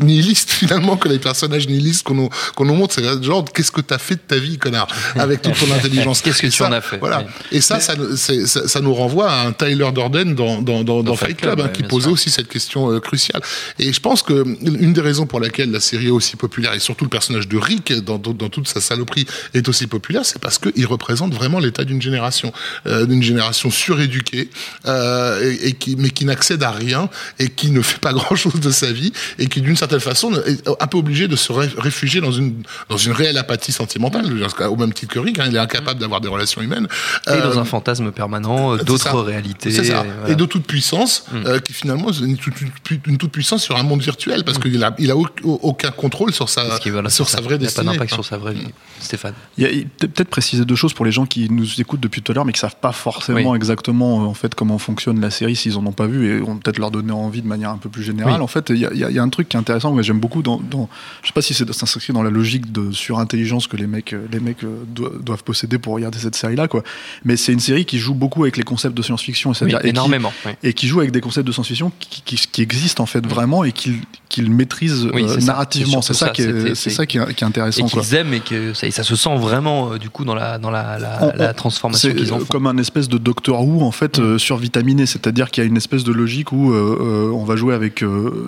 nihiliste 0.01 0.49
finalement 0.51 0.97
que 0.97 1.07
les 1.07 1.19
personnages 1.19 1.67
nihilistes 1.67 2.03
qu'on 2.03 2.15
nous, 2.15 2.29
qu'on 2.55 2.65
nous 2.65 2.73
montre. 2.73 2.93
C'est 2.95 3.23
genre, 3.23 3.45
qu'est-ce 3.45 3.71
que 3.71 3.81
t'as 3.81 3.97
fait 3.97 4.15
de 4.15 4.19
ta 4.27 4.37
vie, 4.37 4.57
connard, 4.57 4.87
avec 5.15 5.41
toute 5.41 5.53
ton 5.57 5.71
intelligence? 5.75 6.21
Qu'est-ce 6.21 6.41
que 6.41 6.47
tu 6.47 6.63
en 6.63 6.71
as 6.71 6.81
fait, 6.81 6.97
Voilà. 6.97 7.19
ouais. 7.19 7.25
Et 7.51 7.61
ça, 7.61 7.79
ça, 7.79 7.93
ça, 8.15 8.67
ça 8.67 8.81
nous 8.81 8.93
renvoie 8.93 9.29
à 9.31 9.45
un 9.47 9.51
Tyler 9.53 9.89
Durden 9.93 10.35
dans, 10.35 10.61
dans, 10.61 10.83
dans, 10.83 11.03
dans 11.03 11.15
Fight 11.15 11.37
Club, 11.37 11.55
Club, 11.55 11.67
hein, 11.67 11.71
qui 11.73 11.83
posait 11.83 12.09
aussi 12.09 12.29
cette 12.29 12.47
question 12.47 12.91
euh, 12.91 12.99
cruciale. 12.99 13.41
Et 13.79 13.93
je 13.93 13.99
pense 13.99 14.21
que 14.21 14.43
une 14.65 14.93
des 14.93 15.01
raisons 15.01 15.25
pour 15.27 15.39
laquelle 15.39 15.71
la 15.71 15.79
série 15.79 16.07
est 16.07 16.11
aussi 16.11 16.35
populaire, 16.35 16.73
et 16.73 16.79
surtout 16.79 17.05
le 17.05 17.09
personnage 17.09 17.47
de 17.47 17.57
Rick 17.57 17.93
dans, 18.03 18.17
dans, 18.17 18.33
dans 18.33 18.49
toute 18.49 18.67
sa 18.67 18.81
saloperie 18.81 19.25
est 19.53 19.67
aussi 19.69 19.87
populaire, 19.87 20.25
c'est 20.25 20.39
parce 20.39 20.57
qu'il 20.57 20.85
représente 20.87 21.33
vraiment 21.33 21.59
l'état 21.59 21.83
d'une 21.83 22.01
génération, 22.01 22.51
euh, 22.87 23.05
d'une 23.05 23.23
génération 23.23 23.69
suréduquée, 23.71 24.49
euh, 24.85 25.41
et, 25.61 25.69
et 25.69 25.73
qui, 25.73 25.95
mais 25.95 26.09
qui 26.09 26.25
n'accède 26.25 26.63
à 26.63 26.71
rien 26.71 27.09
et 27.39 27.49
qui 27.49 27.71
ne 27.71 27.81
fait 27.81 27.99
pas 27.99 28.13
grand-chose 28.19 28.59
de 28.59 28.69
sa 28.71 28.91
vie 28.91 29.11
et 29.39 29.47
qui, 29.47 29.61
d'une 29.61 29.75
certaine 29.77 29.99
façon, 29.99 30.33
est 30.45 30.67
un 30.79 30.87
peu 30.87 30.97
obligé 30.97 31.27
de 31.27 31.35
se 31.35 31.51
ré- 31.51 31.69
réfugier 31.77 32.21
dans 32.21 32.31
une 32.31 32.63
dans 32.89 32.97
une 32.97 33.11
réelle 33.11 33.37
apathie 33.37 33.71
sentimentale, 33.71 34.25
au 34.69 34.75
même 34.75 34.93
titre 34.93 35.13
que 35.13 35.19
Rick. 35.19 35.39
hein, 35.39 35.45
il 35.47 35.55
est 35.55 35.59
incapable 35.59 35.99
d'avoir 35.99 36.21
des 36.21 36.27
relations 36.27 36.61
humaines. 36.61 36.87
Et 37.27 37.31
dans 37.31 37.57
Euh, 37.57 37.57
un 37.57 37.65
fantasme 37.65 38.11
permanent 38.11 38.73
euh, 38.75 38.77
d'autres 38.77 39.19
réalités. 39.21 39.71
ça. 39.71 39.81
et 39.83 39.87
voilà. 39.89 40.05
Et 40.29 40.35
de 40.35 40.45
toute 40.45 40.65
puissance, 40.65 41.25
euh, 41.33 41.59
qui 41.59 41.73
finalement 41.73 42.09
est 42.11 42.19
une, 42.19 42.37
toute- 42.37 42.59
une- 42.61 42.99
une 43.07 43.17
toute 43.17 43.31
puissance 43.31 43.63
sur 43.63 43.75
un 43.77 43.83
monde 43.83 44.01
virtuel, 44.01 44.43
parce 44.43 44.57
qu'il 44.59 44.83
a, 44.83 44.95
il 44.99 45.11
a 45.11 45.17
au- 45.17 45.27
aucun 45.43 45.91
contrôle 45.91 46.33
sur 46.33 46.49
sa, 46.49 46.63
voilà, 46.87 47.09
sur 47.09 47.27
sa 47.29 47.41
vraie 47.41 47.55
Il 47.55 47.61
n'y 47.61 47.67
a 47.67 47.69
pas 47.71 47.81
destinée. 47.81 47.91
d'impact 47.93 48.13
sur 48.13 48.25
sa 48.25 48.37
vraie 48.37 48.53
vie. 48.53 48.67
Stéphane. 48.99 49.33
Il 49.57 49.63
y 49.63 49.67
a- 49.67 49.71
il- 49.71 49.87
peut- 49.87 50.07
peut-être 50.07 50.29
préciser 50.29 50.65
deux 50.65 50.75
choses 50.75 50.93
pour 50.93 51.05
les 51.05 51.11
gens 51.11 51.25
qui 51.25 51.49
nous 51.49 51.79
écoutent 51.79 51.99
depuis 51.99 52.21
tout 52.21 52.31
à 52.31 52.35
l'heure 52.35 52.45
mais 52.45 52.51
qui 52.55 52.61
savent 52.61 52.75
pas 52.79 52.91
forcément 52.91 53.51
Oui. 53.51 53.55
exactement 53.57 54.23
euh, 54.23 54.27
en 54.27 54.33
fait 54.33 54.55
comment 54.55 54.77
fonctionne 54.77 55.19
la 55.21 55.29
série 55.29 55.55
s'ils 55.55 55.77
en 55.77 55.85
ont 55.85 55.91
pas 55.91 56.07
vu 56.07 56.27
et 56.37 56.41
on 56.41 56.57
peut-être 56.57 56.79
leur 56.79 56.89
donner 56.91 57.11
envie 57.11 57.41
de 57.41 57.47
manière 57.47 57.69
un 57.69 57.77
peu 57.77 57.89
plus 57.89 58.03
générale. 58.03 58.35
Oui. 58.35 58.39
En 58.41 58.47
fait, 58.47 58.69
il 58.69 58.77
y 58.77 58.85
a, 58.85 58.93
y 58.93 59.13
y 59.13 59.19
un 59.19 59.29
truc 59.29 59.49
qui 59.49 59.57
est 59.57 59.59
intéressant 59.59 59.95
que 59.95 60.01
j'aime 60.01 60.19
beaucoup 60.19 60.41
dans, 60.41 60.57
dans 60.59 60.89
je 61.21 61.27
sais 61.27 61.33
pas 61.33 61.41
si 61.41 61.53
c'est 61.53 61.71
s'inscrit 61.71 62.13
dans 62.13 62.23
la 62.23 62.29
logique 62.29 62.71
de 62.71 62.91
surintelligence 62.91 63.67
que 63.67 63.77
les 63.77 63.87
mecs 63.87 64.13
euh, 64.13 64.25
les 64.31 64.39
mecs 64.39 64.63
euh, 64.63 64.83
do- 64.87 65.09
doivent 65.19 65.43
posséder 65.43 65.77
pour 65.77 65.93
regarder 65.93 66.17
cette 66.17 66.35
série 66.35 66.55
là 66.55 66.67
quoi. 66.67 66.83
Mais 67.23 67.37
c'est 67.37 67.53
une 67.53 67.59
série 67.59 67.85
qui 67.85 67.99
joue 67.99 68.13
beaucoup 68.15 68.43
avec 68.43 68.57
les 68.57 68.63
concepts 68.63 68.95
de 68.97 69.01
science-fiction, 69.01 69.51
Oui, 69.61 69.73
et 69.73 69.77
qui- 69.81 69.87
énormément. 69.87 70.31
oui. 70.45 70.51
et 70.63 70.73
qui 70.73 70.87
joue 70.87 70.99
avec 70.99 71.11
des 71.11 71.21
concepts 71.21 71.45
de 71.47 71.51
science-fiction 71.51 71.91
qui, 71.99 72.21
qui, 72.23 72.35
qui 72.51 72.61
existent 72.61 73.03
en 73.03 73.07
fait 73.07 73.25
vraiment 73.27 73.63
et 73.63 73.71
qu'ils 73.71 74.51
maîtrisent 74.51 75.07
Oui, 75.13 75.23
euh, 75.27 75.37
narrativement. 75.41 76.01
C'est 76.01 76.13
ça, 76.13 76.29
qui 76.29 76.41
est, 76.43 76.75
c'est 76.75 76.89
ça 76.89 77.05
qui 77.05 77.17
est, 77.17 77.25
qui 77.33 77.43
est 77.43 77.45
Et 77.45 77.49
intéressant. 77.49 77.87
quoi. 77.89 78.01
qu'ils 78.01 78.15
aiment 78.15 78.33
et 78.33 78.39
que 78.39 78.73
ça, 78.73 78.87
et 78.87 78.91
ça 78.91 79.03
se 79.03 79.15
sent 79.15 79.35
vraiment 79.37 79.93
euh, 79.93 79.97
du 79.97 80.09
coup 80.09 80.23
dans 80.25 80.35
la, 80.35 80.57
dans 80.57 80.69
la, 80.71 80.97
la, 80.99 81.17
On- 81.23 81.33
la 81.37 81.49
on- 81.51 81.53
transformation 81.53 82.13
qu'ils 82.13 82.33
en 82.33 82.39
font. 82.39 82.44
Comme 82.45 82.67
un 82.67 82.77
espèce 82.77 83.09
de 83.09 83.17
Doctor 83.17 83.65
Who 83.67 83.81
en 83.81 83.91
fait 83.91 84.19
euh, 84.19 84.37
survitaminé, 84.37 85.05
c'est-à-dire 85.05 85.51
qu'il 85.51 85.63
y 85.63 85.65
a 85.65 85.67
une 85.67 85.77
espèce 85.77 86.03
de 86.03 86.11
logique 86.11 86.51
où 86.51 86.71
euh, 86.71 86.97
euh, 86.99 87.31
on 87.31 87.43
va 87.43 87.55
jouer 87.55 87.73
avec 87.73 88.03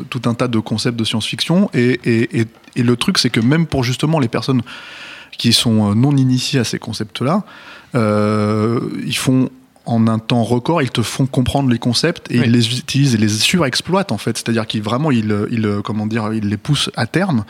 tout 0.10 0.22
un 0.26 0.34
tas 0.34 0.48
de 0.48 0.60
concepts 0.60 0.98
de 0.98 1.04
science-fiction 1.04 1.70
et, 1.74 2.00
et, 2.04 2.40
et, 2.42 2.46
et 2.76 2.84
le 2.84 2.96
truc 2.96 3.18
c'est 3.18 3.30
que 3.30 3.40
même 3.40 3.66
pour 3.66 3.84
justement 3.84 4.20
les 4.20 4.28
personnes 4.28 4.62
qui 5.38 5.54
sont 5.54 5.94
non 5.96 6.16
initiées 6.16 6.60
à 6.60 6.64
ces 6.64 6.80
concepts-là, 6.80 7.44
euh, 7.96 8.80
ils 9.06 9.16
font 9.18 9.50
en 9.86 10.08
un 10.08 10.20
temps 10.20 10.44
record, 10.44 10.82
ils 10.82 10.90
te 10.92 11.02
font 11.02 11.26
comprendre 11.28 11.70
les 11.70 11.80
concepts 11.80 12.30
et 12.32 12.40
Oui. 12.40 12.46
ils 12.48 12.52
les 12.52 12.78
utilisent 12.78 13.16
et 13.16 13.18
les 13.18 13.30
surexploitent 13.30 14.12
en 14.12 14.18
fait. 14.18 14.38
C'est-à-dire 14.38 14.68
qu'ils 14.68 14.82
vraiment 14.82 15.12
ils, 15.12 15.48
ils 15.52 15.80
comment 15.84 16.06
dire 16.08 16.34
ils 16.34 16.48
les 16.50 16.58
poussent 16.58 16.90
à 16.96 17.06
terme 17.08 17.46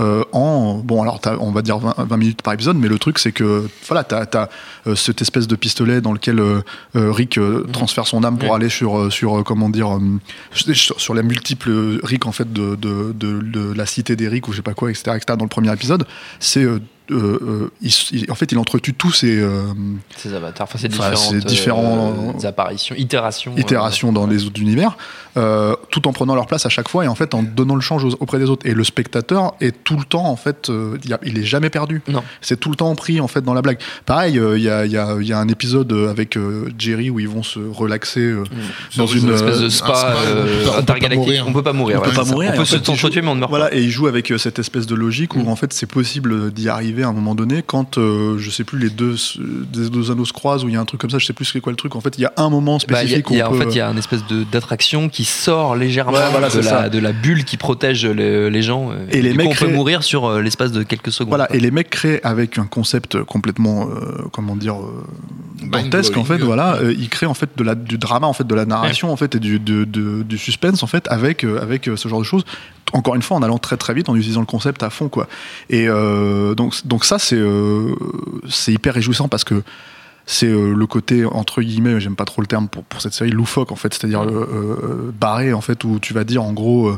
euh, 0.00 0.24
en 0.32 0.74
bon 0.84 1.02
alors 1.02 1.20
on 1.40 1.50
va 1.52 1.62
dire 1.62 1.78
20, 1.78 1.94
20 1.98 2.16
minutes 2.16 2.42
par 2.42 2.54
épisode, 2.54 2.76
mais 2.76 2.88
le 2.88 2.98
truc 2.98 3.18
c'est 3.18 3.32
que 3.32 3.68
voilà 3.86 4.02
t'as 4.02 4.24
as, 4.34 4.48
cette 4.96 5.20
espèce 5.22 5.46
de 5.46 5.54
pistolet 5.56 6.00
dans 6.00 6.12
lequel 6.12 6.40
euh, 6.40 6.62
euh, 6.96 7.12
Rick 7.12 7.38
euh, 7.38 7.66
transfère 7.72 8.06
son 8.06 8.24
âme 8.24 8.38
pour 8.38 8.50
Oui. 8.50 8.56
aller 8.56 8.68
sur 8.68 8.98
euh, 8.98 9.10
sur 9.10 9.38
euh, 9.38 9.42
comment 9.42 9.68
dire 9.68 9.94
euh, 9.96 10.00
sur, 10.52 11.00
sur 11.00 11.14
la 11.14 11.22
multiple 11.22 11.70
Rick 12.02 12.26
en 12.26 12.32
fait 12.32 12.52
de, 12.52 12.74
de, 12.76 13.12
de, 13.12 13.40
de 13.40 13.72
la 13.74 13.86
cité 13.86 14.16
des 14.16 14.26
Rick 14.28 14.48
ou 14.48 14.52
je 14.52 14.56
sais 14.56 14.62
pas 14.62 14.74
quoi 14.74 14.90
etc, 14.90 15.12
etc 15.16 15.36
dans 15.38 15.44
le 15.44 15.48
premier 15.48 15.72
épisode 15.72 16.06
c'est 16.38 16.66
euh, 17.10 17.38
euh, 17.42 17.70
il- 17.82 17.92
il- 18.12 18.30
en 18.30 18.34
fait 18.34 18.50
il 18.52 18.58
entretue 18.58 18.94
tous 18.94 19.12
ces 19.12 19.40
euh, 19.40 19.62
Ces 20.16 20.34
avatars, 20.34 20.68
enfin, 20.72 20.78
Enfin, 20.78 20.88
différentes 20.88 21.46
différents- 21.46 22.14
euh, 22.42 22.48
apparitions, 22.48 22.94
itérations. 22.96 23.52
euh, 23.56 23.60
itérations 23.60 24.12
dans 24.12 24.26
les 24.26 24.44
autres 24.46 24.60
univers, 24.60 24.96
euh, 25.36 25.74
tout 25.90 26.06
en 26.08 26.12
prenant 26.12 26.34
leur 26.34 26.46
place 26.46 26.66
à 26.66 26.68
chaque 26.68 26.88
fois 26.88 27.04
et 27.04 27.08
en 27.08 27.14
fait 27.14 27.34
en 27.34 27.42
donnant 27.42 27.74
le 27.74 27.80
change 27.80 28.04
auprès 28.20 28.38
des 28.38 28.46
autres. 28.50 28.66
Et 28.66 28.74
le 28.74 28.84
spectateur 28.84 29.54
est 29.60 29.72
tout 29.84 29.96
le 29.96 30.04
temps 30.04 30.26
en 30.26 30.36
fait, 30.36 30.68
euh, 30.70 30.96
il 31.24 31.38
est 31.38 31.44
jamais 31.44 31.70
perdu. 31.70 32.02
Non. 32.08 32.22
C'est 32.40 32.58
tout 32.58 32.70
le 32.70 32.76
temps 32.76 32.94
pris 32.94 33.20
en 33.20 33.28
fait 33.28 33.42
dans 33.42 33.54
la 33.54 33.62
blague. 33.62 33.78
Pareil, 34.06 34.38
euh, 34.38 34.56
il 34.58 34.64
y, 34.64 34.68
a, 34.70 34.84
il 34.86 34.92
y, 34.92 34.96
a, 34.96 35.16
il 35.20 35.26
y 35.26 35.32
a 35.32 35.38
un 35.38 35.48
épisode 35.48 35.92
avec 36.10 36.36
euh, 36.36 36.68
Jerry 36.78 37.10
où 37.10 37.20
ils 37.20 37.28
vont 37.28 37.42
se 37.42 37.58
relaxer 37.58 38.20
euh, 38.20 38.44
dans 38.96 39.06
une, 39.06 39.28
une 39.28 39.34
espèce 39.34 39.56
euh, 39.56 39.60
de 39.62 39.66
un 39.66 39.70
spa, 39.70 39.94
spa, 39.94 40.14
euh, 40.26 40.42
on 40.42 40.46
peut 40.66 40.70
pas 40.72 40.78
intergalactique. 40.78 41.18
mourir. 41.18 41.44
On 41.46 41.52
peut 41.52 41.62
pas 41.62 41.72
mourir. 41.72 41.98
on 42.00 42.04
peut 42.04 42.10
pas 42.12 42.24
mourir. 42.24 42.50
On 42.52 42.56
peut 42.56 42.62
en 42.62 42.64
se 42.64 42.76
s'entretuer, 42.84 43.22
mais 43.22 43.28
on 43.28 43.34
ne 43.34 43.40
meurt 43.40 43.50
Voilà, 43.50 43.68
pas. 43.68 43.74
et 43.76 43.82
il 43.82 43.90
joue 43.90 44.06
avec 44.06 44.30
euh, 44.30 44.38
cette 44.38 44.58
espèce 44.58 44.86
de 44.86 44.94
logique 44.94 45.34
où 45.36 45.48
en 45.48 45.56
fait 45.56 45.72
c'est 45.72 45.86
possible 45.86 46.52
d'y 46.52 46.68
arriver 46.68 46.99
à 47.02 47.08
un 47.08 47.12
moment 47.12 47.34
donné 47.34 47.62
quand, 47.66 47.98
euh, 47.98 48.36
je 48.38 48.50
sais 48.50 48.64
plus, 48.64 48.78
les 48.78 48.90
deux, 48.90 49.14
des 49.72 49.88
deux 49.90 50.10
anneaux 50.10 50.24
se 50.24 50.32
croisent 50.32 50.64
ou 50.64 50.68
il 50.68 50.74
y 50.74 50.76
a 50.76 50.80
un 50.80 50.84
truc 50.84 51.00
comme 51.00 51.10
ça, 51.10 51.18
je 51.18 51.26
sais 51.26 51.32
plus 51.32 51.44
c'est 51.44 51.60
quoi 51.60 51.72
le 51.72 51.76
truc. 51.76 51.96
En 51.96 52.00
fait, 52.00 52.16
il 52.18 52.22
y 52.22 52.24
a 52.24 52.32
un 52.36 52.50
moment 52.50 52.78
Bah, 52.78 52.84
il 52.88 52.92
y 52.92 52.94
a- 52.94 52.98
spécifique 53.18 53.30
y 53.30 53.40
a- 53.40 53.48
où 53.48 53.52
on 53.52 53.54
en 53.54 53.58
peut- 53.58 53.64
fait, 53.64 53.70
il 53.70 53.78
y 53.78 53.80
a 53.80 53.88
une 53.90 53.98
espèce 53.98 54.26
de- 54.26 54.44
d'attraction 54.44 55.08
qui 55.08 55.24
sort 55.24 55.76
légèrement 55.76 56.12
Ouais, 56.12 56.30
voilà, 56.30 56.48
de, 56.48 56.60
la, 56.60 56.88
de 56.88 56.98
la 56.98 57.12
bulle 57.12 57.44
qui 57.44 57.56
protège 57.56 58.06
le- 58.06 58.48
les 58.48 58.62
gens. 58.62 58.90
euh, 58.90 59.06
Et 59.10 59.22
les 59.22 59.32
du 59.32 59.38
mecs 59.38 59.46
coup, 59.48 59.52
on 59.52 59.66
peut 59.66 59.72
mourir 59.72 60.02
sur 60.02 60.26
euh, 60.26 60.40
l'espace 60.42 60.72
de 60.72 60.82
quelques 60.82 61.12
secondes. 61.12 61.30
Voilà, 61.30 61.46
quoi. 61.46 61.56
et 61.56 61.60
les 61.60 61.70
mecs 61.70 61.90
créent 61.90 62.20
avec 62.24 62.58
un 62.58 62.66
concept 62.66 63.22
complètement, 63.24 63.88
euh, 63.88 64.22
comment 64.32 64.56
dire, 64.56 64.76
euh, 64.76 65.04
dantesque 65.70 66.16
en 66.16 66.24
fait. 66.24 66.38
Voilà, 66.38 66.76
euh, 66.76 66.94
ils 66.98 67.08
créent 67.08 67.26
en 67.26 67.34
fait 67.34 67.50
de 67.56 67.62
la, 67.64 67.74
du 67.74 67.98
drama 67.98 68.26
en 68.26 68.32
fait, 68.32 68.46
de 68.46 68.54
la 68.54 68.64
narration 68.64 69.12
en 69.12 69.16
fait 69.16 69.34
et 69.34 69.38
du, 69.38 69.58
de- 69.58 69.84
de- 69.84 70.22
du 70.22 70.38
suspense 70.38 70.82
en 70.82 70.86
fait 70.86 71.06
avec 71.08 71.44
euh, 71.44 71.60
avec 71.60 71.88
ce 71.96 72.08
genre 72.08 72.18
de 72.20 72.24
choses. 72.24 72.44
Encore 72.92 73.14
une 73.14 73.22
fois, 73.22 73.36
en 73.36 73.42
allant 73.42 73.58
très 73.58 73.76
très 73.76 73.94
vite, 73.94 74.08
en 74.08 74.16
utilisant 74.16 74.40
le 74.40 74.46
concept 74.46 74.82
à 74.82 74.90
fond 74.90 75.08
quoi. 75.08 75.28
Et 75.68 75.88
euh, 75.88 76.54
donc 76.54 76.86
donc 76.86 77.04
ça 77.04 77.18
c'est 77.18 77.36
euh, 77.36 77.94
c'est 78.48 78.72
hyper 78.72 78.94
réjouissant 78.94 79.28
parce 79.28 79.44
que 79.44 79.62
c'est 80.26 80.46
euh, 80.46 80.74
le 80.74 80.86
côté 80.86 81.24
entre 81.24 81.62
guillemets, 81.62 82.00
j'aime 82.00 82.16
pas 82.16 82.24
trop 82.24 82.40
le 82.40 82.46
terme 82.46 82.68
pour, 82.68 82.84
pour 82.84 83.00
cette 83.00 83.12
série 83.12 83.30
loufoque 83.30 83.72
en 83.72 83.76
fait, 83.76 83.94
c'est-à-dire 83.94 84.24
barré 85.18 85.52
en 85.52 85.60
fait 85.60 85.84
où 85.84 85.98
tu 86.00 86.14
vas 86.14 86.24
dire 86.24 86.42
en 86.42 86.52
gros. 86.52 86.96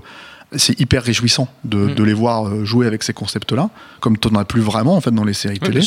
C'est 0.56 0.78
hyper 0.80 1.02
réjouissant 1.02 1.48
de, 1.64 1.78
Mm. 1.78 1.94
de 1.94 2.02
les 2.04 2.12
voir 2.14 2.46
euh, 2.48 2.64
jouer 2.64 2.86
avec 2.86 3.02
ces 3.02 3.12
concepts-là, 3.12 3.70
comme 4.00 4.18
tu 4.18 4.28
n'en 4.32 4.40
as 4.40 4.44
plus 4.44 4.60
vraiment 4.60 4.96
en 4.96 5.00
fait 5.00 5.10
dans 5.10 5.24
les 5.24 5.32
séries 5.34 5.58
Oui, 5.62 5.68
télé 5.68 5.82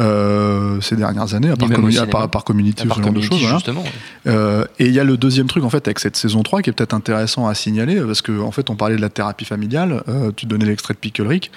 euh, 0.00 0.80
ces 0.80 0.96
dernières 0.96 1.34
années, 1.34 1.50
à 1.50 1.56
part, 1.56 1.68
même 1.68 1.84
au 1.84 1.88
Commu- 1.88 1.98
à 1.98 2.06
part, 2.06 2.22
à 2.22 2.28
part 2.28 2.44
Community, 2.44 2.82
À 2.82 2.86
part 2.86 2.96
ce 2.98 3.02
genre 3.02 3.12
de 3.12 3.20
choses. 3.20 3.40
voilà. 3.40 3.56
justement. 3.56 3.82
ouais. 3.82 3.90
Euh, 4.26 4.64
et 4.78 4.86
il 4.86 4.92
y 4.92 4.98
a 5.00 5.04
le 5.04 5.16
deuxième 5.16 5.46
truc 5.46 5.64
en 5.64 5.70
fait 5.70 5.86
avec 5.86 5.98
cette 5.98 6.16
saison 6.16 6.42
3 6.42 6.62
qui 6.62 6.70
est 6.70 6.72
peut-être 6.72 6.94
intéressant 6.94 7.46
à 7.46 7.54
signaler 7.54 8.00
parce 8.00 8.22
que 8.22 8.40
en 8.40 8.50
fait 8.50 8.70
on 8.70 8.76
parlait 8.76 8.96
de 8.96 9.00
la 9.00 9.10
thérapie 9.10 9.44
familiale, 9.44 10.02
euh, 10.08 10.30
tu 10.34 10.46
donnais 10.46 10.64
l'extrait 10.66 10.94
de 10.94 10.98
Pickle 10.98 11.26
Rick, 11.26 11.50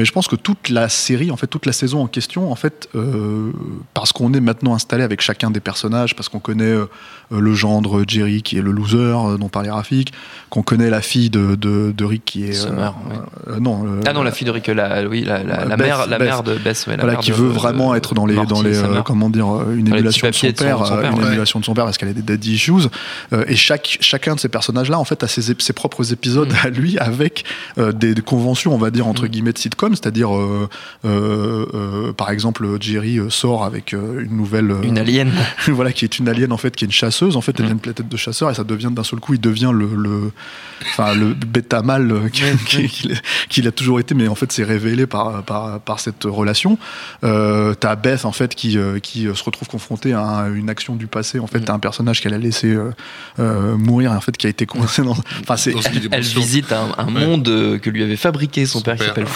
mais 0.00 0.06
je 0.06 0.12
pense 0.12 0.28
que 0.28 0.36
toute 0.36 0.70
la 0.70 0.88
série, 0.88 1.30
en 1.30 1.36
fait 1.36 1.46
toute 1.46 1.66
la 1.66 1.72
saison 1.74 2.02
en 2.02 2.06
question, 2.06 2.50
en 2.50 2.54
fait 2.54 2.88
euh, 2.94 3.52
parce 3.92 4.12
qu'on 4.14 4.32
est 4.32 4.40
maintenant 4.40 4.74
installé 4.74 5.02
avec 5.04 5.20
chacun 5.20 5.50
des 5.50 5.60
personnages, 5.60 6.16
parce 6.16 6.30
qu'on 6.30 6.38
connaît 6.40 6.64
euh, 6.64 6.86
le 7.30 7.52
gendre 7.54 8.02
Jerry 8.08 8.42
qui 8.42 8.56
est 8.56 8.62
le 8.62 8.70
loser 8.72 8.96
euh, 8.96 9.36
dont 9.36 9.50
parlait 9.50 9.70
Rafik, 9.70 10.14
qu'on 10.48 10.62
connaît 10.62 10.88
la 10.88 11.02
fille 11.02 11.28
de, 11.28 11.54
de, 11.54 11.92
de 11.94 12.04
Rick 12.06 12.24
qui 12.24 12.44
est 12.46 12.50
euh, 12.50 12.68
Summer, 12.68 12.94
oui. 13.10 13.16
euh, 13.48 13.60
non 13.60 13.84
euh, 13.84 14.00
Ah 14.06 14.14
non, 14.14 14.22
la 14.22 14.32
fille 14.32 14.46
de 14.46 14.50
Rick, 14.52 14.68
la, 14.68 15.06
oui, 15.06 15.22
la, 15.22 15.42
la, 15.42 15.66
la 15.66 15.76
Beth, 15.76 15.86
mère, 15.86 16.06
la 16.06 16.18
Beth. 16.18 16.26
mère 16.28 16.42
de 16.42 16.54
Bess, 16.56 16.86
ouais, 16.86 16.96
voilà, 16.96 17.16
qui 17.16 17.30
de- 17.30 17.36
veut 17.36 17.48
vraiment 17.48 17.94
être 17.94 18.14
dans 18.14 18.24
les, 18.24 18.34
dans 18.46 18.62
les, 18.62 18.78
euh, 18.82 19.02
comment 19.02 19.28
dire, 19.28 19.48
euh, 19.54 19.74
une 19.76 19.86
émulation 19.88 20.28
de 20.28 20.32
son 20.34 20.52
père, 20.52 20.86
son 20.86 20.94
euh, 20.94 21.00
père, 21.02 21.12
une 21.12 21.18
ouais. 21.20 21.26
émulation 21.26 21.60
de 21.60 21.64
son 21.66 21.74
père 21.74 21.84
parce 21.84 21.98
qu'elle 21.98 22.08
a 22.08 22.14
des 22.14 22.22
daddy 22.22 22.54
issues. 22.54 22.70
Euh, 23.34 23.44
et 23.48 23.54
chaque, 23.56 23.98
chacun 24.00 24.34
de 24.34 24.40
ces 24.40 24.48
personnages-là, 24.48 24.98
en 24.98 25.04
fait, 25.04 25.22
a 25.22 25.28
ses, 25.28 25.42
ses 25.58 25.72
propres 25.74 26.12
épisodes 26.12 26.48
Mm. 26.50 26.66
à 26.66 26.70
lui 26.70 26.98
avec 26.98 27.44
euh, 27.78 27.92
des, 27.92 28.14
des 28.14 28.22
conventions, 28.22 28.72
on 28.74 28.78
va 28.78 28.90
dire, 28.90 29.06
entre 29.06 29.26
guillemets, 29.26 29.52
de 29.52 29.58
sitcom, 29.58 29.89
c'est-à-dire, 29.94 30.34
euh, 30.36 30.68
euh, 31.04 31.66
euh, 31.74 32.12
par 32.12 32.30
exemple, 32.30 32.66
Jerry 32.80 33.18
sort 33.28 33.64
avec 33.64 33.94
euh, 33.94 34.24
une 34.24 34.36
nouvelle. 34.36 34.70
euh, 34.70 34.82
Une 34.82 34.98
alien. 34.98 35.30
voilà, 35.68 35.92
qui 35.92 36.04
est 36.04 36.18
une 36.18 36.28
alien 36.28 36.52
en 36.52 36.56
fait, 36.56 36.74
qui 36.76 36.84
est 36.84 36.88
une 36.88 36.92
chasseuse. 36.92 37.36
En 37.36 37.40
fait, 37.40 37.58
elle 37.58 37.64
Mm. 37.66 37.68
vient 37.68 37.76
de 37.82 37.86
la 37.86 37.92
tête 37.92 38.08
de 38.08 38.16
chasseur 38.16 38.50
et 38.50 38.54
ça 38.54 38.64
devient 38.64 38.90
d'un 38.90 39.04
seul 39.04 39.20
coup, 39.20 39.34
il 39.34 39.40
devient 39.40 39.70
le, 39.74 39.88
le, 39.96 40.30
enfin, 40.92 41.14
le 41.14 41.34
bêta 41.34 41.82
mâle 41.82 42.10
euh, 42.12 42.28
qui- 42.28 42.42
qui- 42.66 42.88
qu'il 42.88 43.20
qu'il 43.48 43.66
a 43.68 43.72
toujours 43.72 44.00
été, 44.00 44.14
mais 44.14 44.28
en 44.28 44.34
fait, 44.34 44.50
c'est 44.52 44.64
révélé 44.64 45.06
par, 45.06 45.42
par, 45.42 45.80
par 45.80 46.00
cette 46.00 46.24
relation. 46.24 46.78
Euh, 47.24 47.74
T'as 47.74 47.96
Beth 47.96 48.24
en 48.24 48.32
fait 48.32 48.54
qui, 48.54 48.76
qui 49.02 49.22
se 49.34 49.44
retrouve 49.44 49.68
confrontée 49.68 50.12
à 50.12 50.46
une 50.54 50.70
action 50.70 50.94
du 50.96 51.06
passé. 51.06 51.38
En 51.38 51.46
fait, 51.46 51.60
Mm. 51.60 51.64
t'as 51.64 51.74
un 51.74 51.78
personnage 51.78 52.20
qu'elle 52.20 52.34
a 52.34 52.38
laissé 52.38 52.68
euh, 52.68 52.90
euh, 53.38 53.76
mourir, 53.76 54.12
et 54.12 54.16
en 54.16 54.20
fait, 54.20 54.36
qui 54.36 54.46
a 54.46 54.50
été 54.50 54.66
coincé 54.66 55.02
dans. 55.02 55.16
Enfin, 55.40 55.56
c'est 55.56 55.72
une 55.72 56.08
Elle 56.12 56.22
visite 56.22 56.72
un, 56.72 56.88
un 56.98 57.10
monde 57.10 57.44
que 57.82 57.90
lui 57.90 58.02
avait 58.02 58.16
fabriqué 58.16 58.66
son, 58.66 58.78
Son 58.78 58.84
père, 58.84 58.96
qui 58.96 59.04
s'appelle 59.04 59.26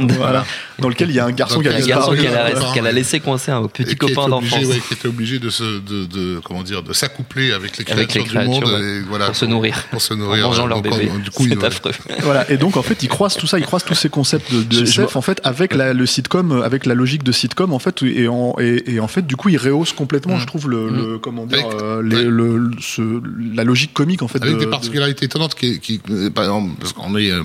Floopyland. 0.00 0.16
voilà, 0.18 0.44
dans 0.78 0.88
lequel 0.88 1.10
il 1.10 1.16
y 1.16 1.20
a 1.20 1.24
un 1.26 1.30
garçon 1.32 1.56
Donc, 1.56 1.64
qui 1.64 1.68
a 1.70 1.72
disparu. 1.80 2.16
qu'elle 2.18 2.34
a, 2.36 2.50
Voilà. 2.50 2.72
qu'elle 2.74 2.86
a 2.86 2.92
laissé 2.92 3.20
coincer 3.20 3.50
un 3.52 3.64
Et 3.64 3.68
petit 3.68 3.96
copain 3.96 4.28
d'enfance 4.28 4.64
ouais, 4.64 4.80
qui 4.88 4.94
était 4.94 5.08
obligé 5.08 5.38
de 5.38 5.50
se, 5.50 5.62
de, 5.80 6.06
de- 6.06 6.40
comment 6.44 6.62
dire, 6.62 6.82
de 6.82 6.92
s'accoupler 6.92 7.52
avec 7.52 7.78
les 7.78 7.90
Avec 7.92 8.08
créatures, 8.08 8.22
les 8.22 8.28
créatures, 8.28 8.52
du 8.52 8.72
monde, 8.72 8.80
ouais, 8.80 8.86
et 8.98 9.00
voilà, 9.02 9.26
pour 9.26 9.36
se 9.36 9.44
nourrir. 9.44 9.76
pour 9.90 10.02
se 10.02 10.14
en 10.14 10.16
nourrir, 10.16 10.46
mangeant 10.46 10.66
leur 10.66 10.82
bébé. 10.82 11.10
du 11.22 11.30
coup, 11.30 11.46
C'est 11.48 11.64
affreux. 11.64 11.92
Voilà, 12.20 12.50
et 12.50 12.56
donc 12.56 12.76
en 12.76 12.82
fait, 12.82 13.02
ils 13.02 13.08
croisent 13.08 13.36
tout 13.36 13.46
ça, 13.46 13.58
ils 13.58 13.64
croisent 13.66 13.84
tous 13.84 13.94
ces 13.94 14.08
concepts 14.08 14.52
de, 14.52 14.62
de 14.62 14.82
SF 14.84 15.16
en 15.16 15.22
fait 15.22 15.40
avec 15.44 15.74
la, 15.74 15.92
le 15.92 16.06
sitcom, 16.06 16.62
avec 16.62 16.86
la 16.86 16.94
logique 16.94 17.22
de 17.22 17.32
sitcom 17.32 17.72
en 17.72 17.78
fait, 17.78 18.02
et 18.02 18.28
en, 18.28 18.54
et, 18.60 18.94
et 18.94 19.00
en 19.00 19.08
fait, 19.08 19.26
du 19.26 19.36
coup, 19.36 19.48
ils 19.48 19.58
rehaussent 19.58 19.92
complètement, 19.92 20.36
Mm. 20.36 20.40
je 20.40 20.46
trouve, 20.46 20.68
le, 20.70 20.88
le- 20.88 21.18
comment 21.18 21.46
dire, 21.46 21.58
Avec- 21.66 21.82
euh, 21.82 22.02
les- 22.02 22.16
ouais. 22.16 22.22
le, 22.24 22.70
ce- 22.80 23.22
la 23.54 23.64
logique 23.64 23.92
comique 23.92 24.22
en 24.22 24.28
fait. 24.28 24.42
avec 24.42 24.54
de- 24.54 24.58
des 24.60 24.64
de- 24.66 24.70
particularités 24.70 25.24
étonnantes 25.26 25.54
qui, 25.54 25.78
qui 25.80 26.00
euh, 26.10 26.30
par 26.30 26.44
exemple, 26.44 26.70
parce 26.80 26.92
qu'on 26.92 27.16
est 27.16 27.30
euh, 27.30 27.42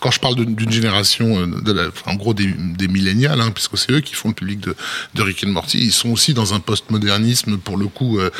quand 0.00 0.10
je 0.10 0.20
parle 0.20 0.36
d'une 0.36 0.70
génération 0.70 1.37
euh, 1.38 1.60
de 1.60 1.72
la, 1.72 1.88
enfin, 1.88 2.12
en 2.12 2.16
gros 2.16 2.34
des, 2.34 2.46
des 2.46 2.88
millénials 2.88 3.40
hein, 3.40 3.50
puisque 3.50 3.76
c'est 3.78 3.92
eux 3.92 4.00
qui 4.00 4.14
font 4.14 4.28
le 4.28 4.34
public 4.34 4.60
de, 4.60 4.74
de 5.14 5.22
Rick 5.22 5.44
and 5.44 5.50
Morty. 5.50 5.78
Ils 5.78 5.92
sont 5.92 6.10
aussi 6.10 6.34
dans 6.34 6.54
un 6.54 6.60
postmodernisme 6.60 7.58
pour 7.58 7.76
le 7.76 7.86
coup 7.86 8.18
euh, 8.18 8.30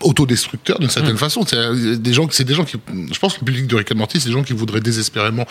autodestructeur 0.00 0.78
d'une 0.78 0.90
certaine 0.90 1.18
façon. 1.18 1.44
C'est 1.46 2.00
des 2.00 2.12
gens 2.12 2.28
c'est 2.30 2.44
des 2.44 2.54
gens 2.54 2.64
qui 2.64 2.76
je 3.12 3.18
pense 3.18 3.34
que 3.34 3.40
le 3.40 3.46
public 3.46 3.66
de 3.66 3.76
Rick 3.76 3.92
and 3.92 3.96
Morty 3.96 4.20
c'est 4.20 4.28
des 4.28 4.34
gens 4.34 4.42
qui 4.42 4.52
voudraient 4.52 4.80
désespérément 4.80 5.46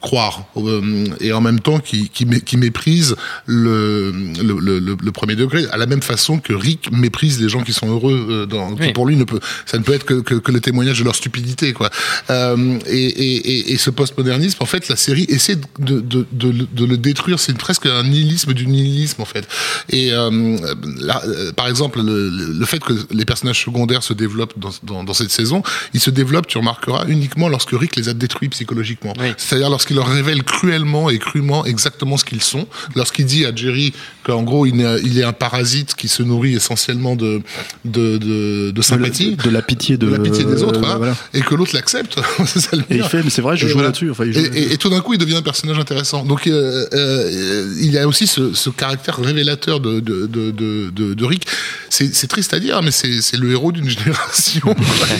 croire 0.00 0.44
euh, 0.56 1.06
et 1.20 1.32
en 1.32 1.40
même 1.40 1.58
temps 1.60 1.80
qui, 1.80 2.08
qui, 2.08 2.24
mé- 2.24 2.40
qui 2.40 2.56
méprisent 2.56 3.16
le, 3.46 4.12
le, 4.12 4.58
le, 4.60 4.78
le- 4.78 4.96
le 5.02 5.12
premier 5.12 5.34
degré 5.34 5.66
à 5.72 5.76
la 5.76 5.86
même 5.86 6.02
façon 6.02 6.38
que 6.38 6.52
Rick 6.52 6.90
méprise 6.92 7.40
les 7.40 7.48
gens 7.48 7.62
qui 7.62 7.72
sont 7.72 7.88
heureux 7.90 8.26
euh, 8.30 8.46
dans, 8.46 8.76
qui 8.76 8.92
pour 8.92 9.06
lui 9.06 9.16
ne 9.16 9.24
peut 9.24 9.40
ça 9.66 9.76
ne 9.78 9.82
peut 9.82 9.92
être 9.94 10.04
que, 10.04 10.20
que, 10.20 10.34
que 10.36 10.52
le 10.52 10.60
témoignage 10.60 10.98
de 11.00 11.04
leur 11.04 11.16
stupidité 11.16 11.72
quoi. 11.72 11.90
Euh, 12.30 12.78
et, 12.86 12.96
et, 13.06 13.72
et, 13.72 13.76
ce 13.78 13.90
postmodernisme 13.90 14.58
en 14.62 14.66
fait 14.66 14.88
la 14.88 14.96
série 14.96 15.26
essaie 15.28 15.56
de, 15.56 16.00
de, 16.00 16.26
de, 16.32 16.48
le- 16.50 16.68
de 16.72 16.84
le 16.84 16.96
détruire. 16.96 17.38
C'est 17.40 17.56
presque 17.58 17.86
un 17.86 18.04
nihilisme 18.04 18.52
du 18.52 18.66
nihilisme 18.66 19.22
en 19.22 19.24
fait. 19.24 19.48
Et 19.90 20.12
euh, 20.12 20.58
là, 21.00 21.22
par 21.56 21.66
exemple 21.66 22.00
le, 22.02 22.64
fait 22.66 22.78
que 22.78 22.92
les 23.10 23.24
personnages 23.24 23.64
secondaires 23.64 24.02
se 24.02 24.12
développent 24.12 24.58
dans, 24.58 24.70
dans, 24.84 25.02
dans 25.04 25.14
cette 25.14 25.30
saison 25.30 25.62
ils 25.94 26.00
se 26.00 26.10
développent 26.10 26.46
tu 26.46 26.58
remarqueras 26.58 27.06
uniquement 27.08 27.48
lorsque 27.48 27.70
Rick 27.72 27.96
les 27.96 28.08
a 28.08 28.14
détruits 28.14 28.48
psychologiquement. 28.50 29.14
Oui. 29.18 29.32
c'est-à-dire 29.36 29.70
lorsqu'il 29.94 29.96
leur 29.96 30.08
révèle 30.08 30.42
cruellement 30.42 31.10
et 31.10 31.18
crûment 31.18 31.64
exactement 31.64 32.16
ce 32.16 32.24
qu'ils 32.24 32.42
sont 32.42 32.66
lorsqu'il 32.94 33.24
dit 33.26 33.44
à 33.46 33.54
Jerry 33.54 33.92
qu'en 34.24 34.42
gros 34.42 34.66
il 34.66 34.80
est, 34.80 35.00
il 35.04 35.18
est 35.18 35.24
un 35.24 35.32
parasite 35.32 35.94
qui 35.94 36.08
se 36.08 36.22
nourrit 36.22 36.54
essentiellement 36.54 37.16
de 37.16 37.40
de, 37.84 38.18
de, 38.18 38.70
de 38.70 38.82
sympathie 38.82 39.36
de, 39.36 39.42
de 39.42 39.50
la 39.50 39.62
pitié 39.62 39.96
de, 39.96 40.06
la 40.08 40.18
pitié 40.18 40.44
des 40.44 40.62
autres, 40.62 40.80
euh, 40.82 40.86
hein, 40.92 40.96
voilà. 40.98 41.16
et 41.34 41.40
que 41.40 41.54
l'autre 41.54 41.74
l'accepte. 41.74 42.18
c'est 42.46 42.74
Et 42.90 42.96
il 42.96 43.02
fait, 43.04 43.22
mais 43.22 43.30
c'est 43.30 43.42
vrai, 43.42 43.56
je 43.56 43.66
Et 43.66 43.68
joue 43.68 43.74
voilà. 43.74 43.88
là-dessus. 43.88 44.10
Enfin, 44.10 44.24
il 44.26 44.32
joue 44.32 44.40
Et, 44.40 44.42
là-dessus. 44.44 44.62
et- 44.62 44.72
et 44.72 44.76
tout 44.76 44.90
d'un 44.90 45.00
coup, 45.00 45.14
il 45.14 45.18
devient 45.18 45.36
un 45.36 45.42
personnage 45.42 45.78
intéressant. 45.78 46.24
Donc, 46.24 46.46
euh, 46.46 46.86
euh, 46.92 47.72
il 47.80 47.90
y 47.90 47.98
a 47.98 48.06
aussi 48.06 48.26
ce, 48.26 48.52
ce 48.54 48.70
caractère 48.70 49.16
révélateur 49.18 49.80
de, 49.80 50.00
de, 50.00 50.26
de, 50.26 50.50
de, 50.50 50.90
de- 50.90 51.14
de 51.14 51.24
Rick. 51.24 51.46
C'est 51.90 52.28
triste 52.28 52.54
à 52.54 52.60
dire, 52.60 52.80
mais 52.82 52.90
c'est 52.90 53.36
le 53.36 53.50
héros 53.52 53.72
d'une 53.72 53.88
génération. 53.98 54.74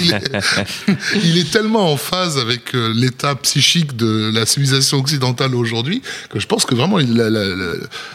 il, 0.04 0.12
est, 0.12 0.32
il 1.24 1.38
est 1.38 1.50
tellement 1.50 1.92
en 1.92 1.96
phase 1.96 2.38
avec 2.38 2.74
euh, 2.74 2.92
l'état 2.94 3.34
psychique 3.36 3.96
de 3.96 4.30
la 4.32 4.44
civilisation 4.46 4.57
occidentale 4.94 5.54
aujourd'hui 5.54 6.02
que 6.30 6.38
je 6.40 6.46
pense 6.46 6.64
que 6.64 6.74
vraiment, 6.74 6.98
il 6.98 7.20
a, 7.20 7.30
la- 7.30 7.44
la- 7.44 7.74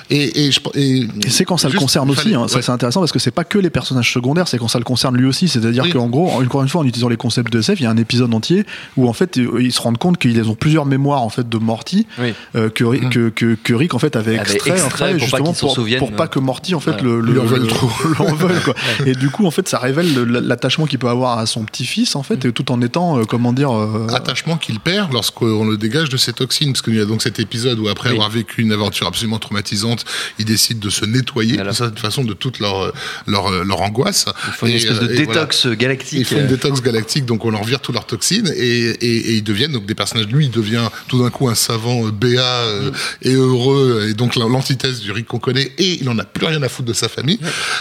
et, 0.10 0.46
et, 0.48 0.52
je, 0.52 0.60
et, 0.76 1.00
Et 1.02 1.30
c'est 1.30 1.46
quand 1.46 1.58
ça 1.58 1.70
le 1.70 1.78
concerne 1.80 2.10
aussi, 2.12 2.24
fallait- 2.24 2.36
hein, 2.36 2.48
ça 2.48 2.62
c'est 2.62 2.72
intéressant 2.72 3.00
parce 3.00 3.12
que 3.12 3.20
c'est 3.20 3.32
pas 3.32 3.44
que 3.44 3.58
les 3.58 3.70
personnages 3.70 4.12
secondaires, 4.12 4.48
c'est 4.48 4.58
quand 4.58 4.68
ça 4.68 4.80
le 4.80 4.84
concerne 4.86 5.18
lui 5.18 5.26
aussi. 5.26 5.48
C'est-à-dire 5.48 5.84
Oui. 5.84 5.92
qu'en 5.92 6.08
gros, 6.08 6.30
encore 6.42 6.62
une 6.64 6.70
fois, 6.70 6.82
en 6.82 6.86
utilisant 6.86 7.10
les 7.10 7.18
concepts 7.18 7.52
de 7.52 7.60
SF, 7.60 7.80
il 7.80 7.84
y 7.84 7.86
a 7.86 7.90
un 7.92 7.98
épisode 7.98 8.34
entier 8.34 8.66
où 8.98 9.08
en 9.08 9.14
fait 9.14 9.38
euh, 9.38 9.62
ils 9.62 9.72
se 9.72 9.82
rendent 9.82 9.98
compte 9.98 10.18
qu'ils 10.18 10.42
ont 10.50 10.56
plusieurs 10.56 10.86
mémoires 10.86 11.22
en 11.24 11.30
fait 11.30 11.48
de 11.48 11.58
Morty 11.58 12.08
Oui. 12.20 12.34
euh, 12.56 12.70
que, 12.70 12.84
Mm. 12.84 13.10
que, 13.10 13.30
que, 13.30 13.56
que 13.56 13.74
Rick 13.74 13.94
en 13.94 14.00
fait 14.00 14.16
avait 14.16 14.38
Avait 14.38 14.52
extrait, 14.54 14.72
en 14.72 14.76
extrait 14.76 15.14
fait, 15.14 15.20
justement 15.20 15.54
pour, 16.00 16.12
pas 16.12 16.28
que 16.28 16.40
Morty 16.40 16.76
en 16.76 16.80
fait 16.80 17.02
le, 17.02 17.20
le, 17.22 17.34
l'en 17.34 17.44
quoi. 18.66 18.74
Et 19.06 19.14
du 19.14 19.30
coup 19.30 19.46
en 19.46 19.52
fait 19.52 19.68
ça 19.68 19.80
révèle 19.80 20.14
le- 20.14 20.40
l'attachement 20.40 20.86
qu'il 20.86 21.00
peut 21.00 21.08
avoir 21.10 21.38
à 21.40 21.46
son 21.46 21.64
petit-fils 21.64 22.16
en 22.16 22.24
fait, 22.24 22.46
et 22.46 22.52
tout 22.52 22.72
en 22.72 22.82
étant 22.82 23.18
euh, 23.20 23.24
comment 23.24 23.54
dire 23.54 23.72
euh, 23.76 24.08
attachement 24.14 24.58
qu'il 24.58 24.80
perd 24.80 25.12
lorsqu'on 25.14 25.66
le 25.66 25.78
dégage 25.78 26.10
de 26.10 26.18
ses 26.18 26.33
toxines. 26.34 26.74
Parce 26.74 26.82
qu'il 26.82 26.96
y 26.96 27.00
a 27.02 27.06
donc 27.06 27.22
cet 27.22 27.40
épisode 27.40 27.80
où, 27.80 27.88
après 27.88 28.10
Oui. 28.10 28.16
avoir 28.16 28.30
vécu 28.30 28.62
une 28.62 28.72
aventure 28.72 29.08
absolument 29.08 29.40
traumatisante, 29.40 30.06
ils 30.40 30.46
décident 30.46 30.80
de 30.80 30.90
se 30.90 31.06
nettoyer 31.06 31.56
Voilà. 31.56 31.72
de 31.72 31.76
cette 31.76 32.00
façon 32.00 32.24
de 32.24 32.34
toute 32.34 32.60
leur, 32.60 32.94
leur, 33.28 33.52
leur 33.64 33.82
angoisse. 33.82 34.26
Il 34.48 34.54
faut 34.54 34.66
une 34.68 34.74
Et, 34.74 34.76
espèce 34.78 35.00
de 35.00 35.06
euh, 35.08 35.24
voilà. 35.26 35.42
détox 35.46 35.68
galactique. 35.68 36.20
Ils 36.20 36.26
font 36.26 36.40
une 36.40 36.48
détox 36.48 36.82
galactique, 36.82 37.26
donc 37.26 37.46
on 37.46 37.52
leur 37.52 37.64
vire 37.64 37.80
toutes 37.80 37.96
leurs 37.96 38.06
toxines 38.06 38.52
et, 38.56 38.62
et, 38.62 39.16
et 39.30 39.34
ils 39.36 39.44
deviennent 39.44 39.72
donc 39.72 39.86
des 39.86 39.96
personnages. 39.96 40.28
Lui, 40.28 40.46
il 40.46 40.52
devient 40.52 40.90
tout 41.08 41.22
d'un 41.22 41.30
coup 41.30 41.48
un 41.50 41.56
savant 41.56 42.08
euh, 42.08 42.12
béat 42.12 42.44
euh, 42.44 42.92
et 43.22 43.34
heureux, 43.34 44.08
et 44.10 44.14
donc 44.14 44.36
l'antithèse 44.36 45.00
du 45.02 45.12
Rick 45.12 45.28
qu'on 45.28 45.40
connaît, 45.40 45.72
et 45.78 46.00
il 46.02 46.10
en 46.10 46.18
a 46.20 46.24
plus 46.26 46.46
rien 46.46 46.62
à 46.64 46.70
foutre 46.70 46.88
de 46.90 46.94
sa 46.94 47.10
famille. 47.10 47.40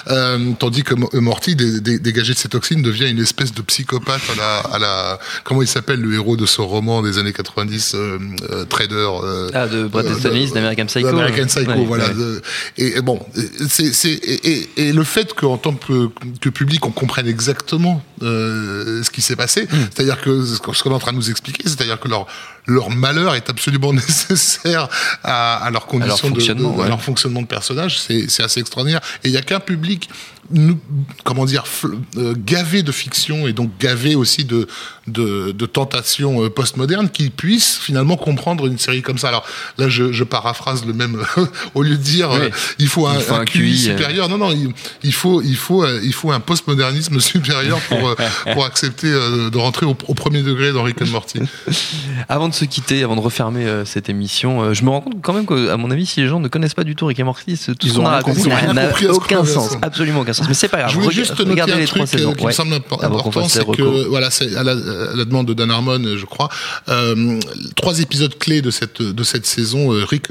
Euh, 0.08 0.52
tandis 0.58 0.82
que 0.82 0.94
Mo- 0.94 1.10
Morty, 1.14 1.56
dé- 1.56 1.80
dé- 1.80 1.98
dégagé 1.98 2.32
de 2.34 2.38
ses 2.38 2.48
toxines, 2.48 2.82
devient 2.82 3.08
une 3.08 3.20
espèce 3.20 3.52
de 3.54 3.62
psychopathe 3.62 4.22
à 4.32 4.34
la, 4.36 4.58
à 4.74 4.78
la 4.78 5.20
comment 5.44 5.62
il 5.62 5.68
s'appelle 5.68 6.00
le 6.00 6.14
héros 6.14 6.36
de 6.36 6.46
ce 6.46 6.60
roman 6.60 7.02
des 7.02 7.18
années 7.18 7.32
90, 7.32 7.94
euh, 7.94 8.18
euh, 8.41 8.41
Trader. 8.68 8.94
euh, 9.24 9.50
Ah, 9.54 9.66
de 9.66 9.78
euh, 9.78 9.88
de- 9.88 10.54
d'American 10.54 10.86
Psycho. 10.86 11.08
American 11.08 11.46
Psycho, 11.46 11.70
Ouais, 11.72 11.84
voilà. 11.86 12.08
ouais. 12.08 12.14
de- 12.14 12.42
et, 12.78 13.00
bon, 13.02 13.20
c'est, 13.68 13.92
c'est, 13.92 14.10
et, 14.12 14.50
et- 14.50 14.68
et 14.88 14.92
le 14.92 15.04
fait 15.04 15.32
qu'en 15.34 15.56
tant 15.58 15.72
que, 15.74 16.08
que 16.40 16.48
public, 16.48 16.84
on 16.86 16.90
comprenne 16.90 17.26
exactement 17.26 18.02
euh, 18.22 19.02
ce 19.02 19.10
qui 19.10 19.20
s'est 19.22 19.36
passé, 19.36 19.62
Hmm. 19.64 19.76
c'est-à-dire 19.94 20.20
que 20.20 20.44
ce 20.44 20.58
qu'on 20.58 20.90
est 20.90 20.94
en 20.94 20.98
train 20.98 21.12
de 21.12 21.16
nous 21.16 21.30
expliquer, 21.30 21.62
c'est-à-dire 21.66 21.98
que 21.98 22.08
leur, 22.08 22.26
leur 22.66 22.90
malheur 22.90 23.34
est 23.34 23.48
absolument 23.50 23.92
nécessaire 23.92 24.88
à, 25.24 25.56
à 25.64 25.70
leurs 25.70 25.86
conditions 25.86 26.28
de, 26.30 26.34
fonctionnement, 26.34 26.70
de- 26.70 26.78
à 26.80 26.82
ouais. 26.82 26.88
leur 26.88 27.02
fonctionnement 27.02 27.42
de 27.42 27.46
personnage. 27.46 27.98
C'est 27.98 28.42
assez 28.42 28.60
extraordinaire. 28.60 29.00
Et 29.24 29.28
il 29.28 29.34
y 29.34 29.36
a 29.36 29.42
qu'un 29.42 29.60
public, 29.60 30.08
comment 31.24 31.44
dire, 31.44 31.64
euh, 32.16 32.34
gavé 32.36 32.82
de 32.82 32.92
fiction 32.92 33.46
et 33.46 33.52
donc 33.52 33.70
gavé 33.78 34.14
aussi 34.14 34.44
de 34.44 34.66
de, 35.08 35.50
de 35.50 35.66
tentations 35.66 36.44
euh, 36.44 36.48
postmodernes 36.48 37.10
qui 37.10 37.28
puisse 37.30 37.76
finalement 37.78 38.16
comprendre 38.16 38.66
une 38.68 38.78
série 38.78 39.02
comme 39.02 39.18
ça. 39.18 39.28
Alors 39.28 39.44
là, 39.76 39.88
je, 39.88 40.12
je 40.12 40.22
paraphrase 40.22 40.84
le 40.86 40.92
même 40.92 41.20
au 41.74 41.82
lieu 41.82 41.96
de 41.96 42.02
dire 42.02 42.30
Oui. 42.30 42.38
euh, 42.42 42.50
il 42.78 42.86
faut 42.86 43.08
un, 43.08 43.16
Il 43.16 43.22
faut 43.22 43.34
un 43.34 43.40
un 43.40 43.44
QI, 43.44 43.58
QI, 43.72 43.78
supérieur. 43.78 44.28
Non, 44.28 44.38
non, 44.38 44.52
il, 44.52 44.72
il 45.02 45.12
faut 45.12 45.42
il 45.42 45.56
faut 45.56 45.84
il 46.00 46.12
faut 46.12 46.30
un 46.30 46.38
postmodernisme 46.40 47.18
supérieur 47.32 47.80
pour 47.80 48.14
pour 48.52 48.64
accepter 48.64 49.10
de 49.10 49.58
rentrer 49.58 49.86
au, 49.86 49.96
au 50.06 50.14
premier 50.14 50.42
degré 50.42 50.72
dans 50.72 50.84
Rick 50.84 51.02
and 51.02 51.06
Morty. 51.06 51.40
Avant 52.28 52.48
de 52.48 52.51
se 52.54 52.64
quitter, 52.64 53.02
avant 53.02 53.16
de 53.16 53.20
refermer 53.20 53.64
euh, 53.66 53.84
cette 53.84 54.08
émission, 54.08 54.62
euh, 54.62 54.74
je 54.74 54.84
me 54.84 54.90
rends 54.90 55.00
compte 55.00 55.20
quand 55.22 55.32
même 55.32 55.46
qu'à 55.46 55.76
mon 55.76 55.90
avis, 55.90 56.06
si 56.06 56.20
les 56.20 56.26
gens 56.28 56.40
ne 56.40 56.48
connaissent 56.48 56.74
pas 56.74 56.84
du 56.84 56.94
tout 56.94 57.06
Rick 57.06 57.18
et 57.20 57.22
Morty, 57.24 57.56
ce- 57.56 57.72
tout 57.72 57.86
Ils 57.86 57.92
ce 57.92 57.96
qu'on 57.98 58.06
a 58.06 58.10
raconté 58.10 58.48
n'a 58.48 58.92
ce 58.98 59.06
aucun 59.06 59.44
sens, 59.44 59.76
absolument 59.82 60.20
aucun 60.20 60.32
sens. 60.32 60.46
Mais 60.48 60.54
c'est 60.54 60.68
pas 60.68 60.78
grave. 60.78 60.90
Je 60.92 60.98
voulais 61.00 61.14
juste 61.14 61.38
noter 61.40 61.60
un 61.62 61.76
les 61.76 61.86
truc 61.86 62.06
saisons. 62.06 62.30
euh, 62.30 62.34
qui 62.34 62.44
Ouais. 62.44 62.50
me 62.50 62.54
semble 62.54 62.74
important, 62.74 63.48
c'est 63.48 63.64
que 63.70 64.08
voilà, 64.08 64.30
c'est 64.30 64.54
à 64.56 64.62
la, 64.62 64.72
à 64.72 65.16
la 65.16 65.24
demande 65.24 65.46
de 65.48 65.54
Dan 65.54 65.70
Harmon, 65.70 66.00
je 66.16 66.24
crois, 66.26 66.48
euh, 66.88 67.38
trois 67.76 68.00
épisodes 68.00 68.36
clés 68.38 68.62
de 68.62 68.70
cette 68.70 69.02
de 69.02 69.22
cette 69.24 69.46
saison, 69.46 69.88
Rick, 70.08 70.28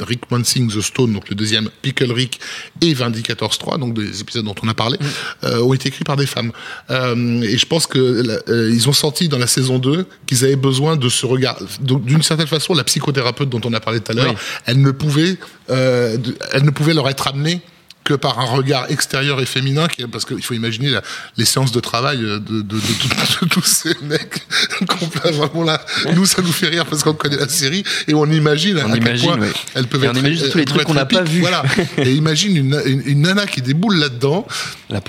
Rick 0.00 0.30
Mansing 0.30 0.70
the 0.72 0.80
Stone, 0.80 1.12
donc 1.12 1.28
le 1.28 1.34
deuxième, 1.34 1.68
Pickle 1.82 2.12
Rick 2.12 2.40
et 2.80 2.94
Vindicators 2.94 3.56
3, 3.58 3.78
donc 3.78 3.94
des 3.94 4.20
épisodes 4.20 4.44
dont 4.44 4.54
on 4.62 4.68
a 4.68 4.74
parlé, 4.74 4.98
euh, 5.44 5.60
ont 5.62 5.72
été 5.74 5.88
écrits 5.88 6.04
par 6.04 6.16
des 6.16 6.26
femmes. 6.26 6.52
Et 6.90 7.58
je 7.58 7.66
pense 7.66 7.86
que 7.86 8.42
ils 8.70 8.88
ont 8.88 8.92
senti 8.92 9.28
dans 9.28 9.38
la 9.38 9.46
saison 9.46 9.78
2 9.78 10.06
qu'ils 10.26 10.44
avaient 10.44 10.56
besoin 10.56 10.96
de 10.96 11.08
se 11.08 11.26
regarder. 11.26 11.61
D'une 11.80 12.22
certaine 12.22 12.46
façon, 12.46 12.74
la 12.74 12.84
psychothérapeute 12.84 13.48
dont 13.48 13.60
on 13.64 13.72
a 13.72 13.80
parlé 13.80 14.00
tout 14.00 14.12
à 14.12 14.14
l'heure, 14.14 14.30
Oui. 14.32 14.36
elle 14.66 14.80
ne 14.80 14.90
pouvait, 14.90 15.36
euh, 15.70 16.16
elle 16.52 16.64
ne 16.64 16.70
pouvait 16.70 16.94
leur 16.94 17.08
être 17.08 17.26
amenée 17.28 17.60
que 18.04 18.14
par 18.14 18.40
un 18.40 18.44
regard 18.46 18.90
extérieur 18.90 19.40
et 19.40 19.46
féminin, 19.46 19.86
parce 20.10 20.24
qu'il 20.24 20.42
faut 20.42 20.54
imaginer 20.54 20.90
la- 20.90 21.02
les 21.36 21.44
séances 21.44 21.70
de 21.72 21.80
travail 21.80 22.18
euh, 22.22 22.38
de, 22.40 22.60
de, 22.62 22.76
de, 22.76 22.80
tout- 22.80 23.44
de 23.44 23.48
tous 23.48 23.62
ces 23.62 23.94
mecs. 24.02 24.42
vraiment 25.32 25.62
là, 25.64 25.80
nous, 26.14 26.26
ça 26.26 26.42
nous 26.42 26.52
fait 26.52 26.68
rire 26.68 26.84
parce 26.86 27.02
qu'on 27.02 27.14
connaît 27.14 27.36
la 27.36 27.48
série 27.48 27.84
et 28.08 28.14
on 28.14 28.26
imagine 28.26 28.78
On 28.78 28.90
à 28.90 28.94
quel 28.94 29.02
imagine, 29.02 29.28
point 29.30 29.38
ouais. 29.40 29.52
elles 29.74 29.86
peuvent 29.86 30.02
Et 30.04 30.06
être. 30.08 30.16
on 30.16 30.18
imagine 30.18 30.48
tous 30.50 30.58
les 30.58 30.64
trucs 30.64 30.82
qu'on 30.84 30.94
n'a 30.94 31.06
pas 31.06 31.22
vus. 31.22 31.40
Voilà. 31.40 31.62
Et 31.98 32.12
imagine 32.14 32.56
une, 32.56 32.82
une, 32.86 33.02
une 33.06 33.20
nana 33.22 33.46
qui 33.46 33.62
déboule 33.62 33.96
là-dedans. 33.96 34.46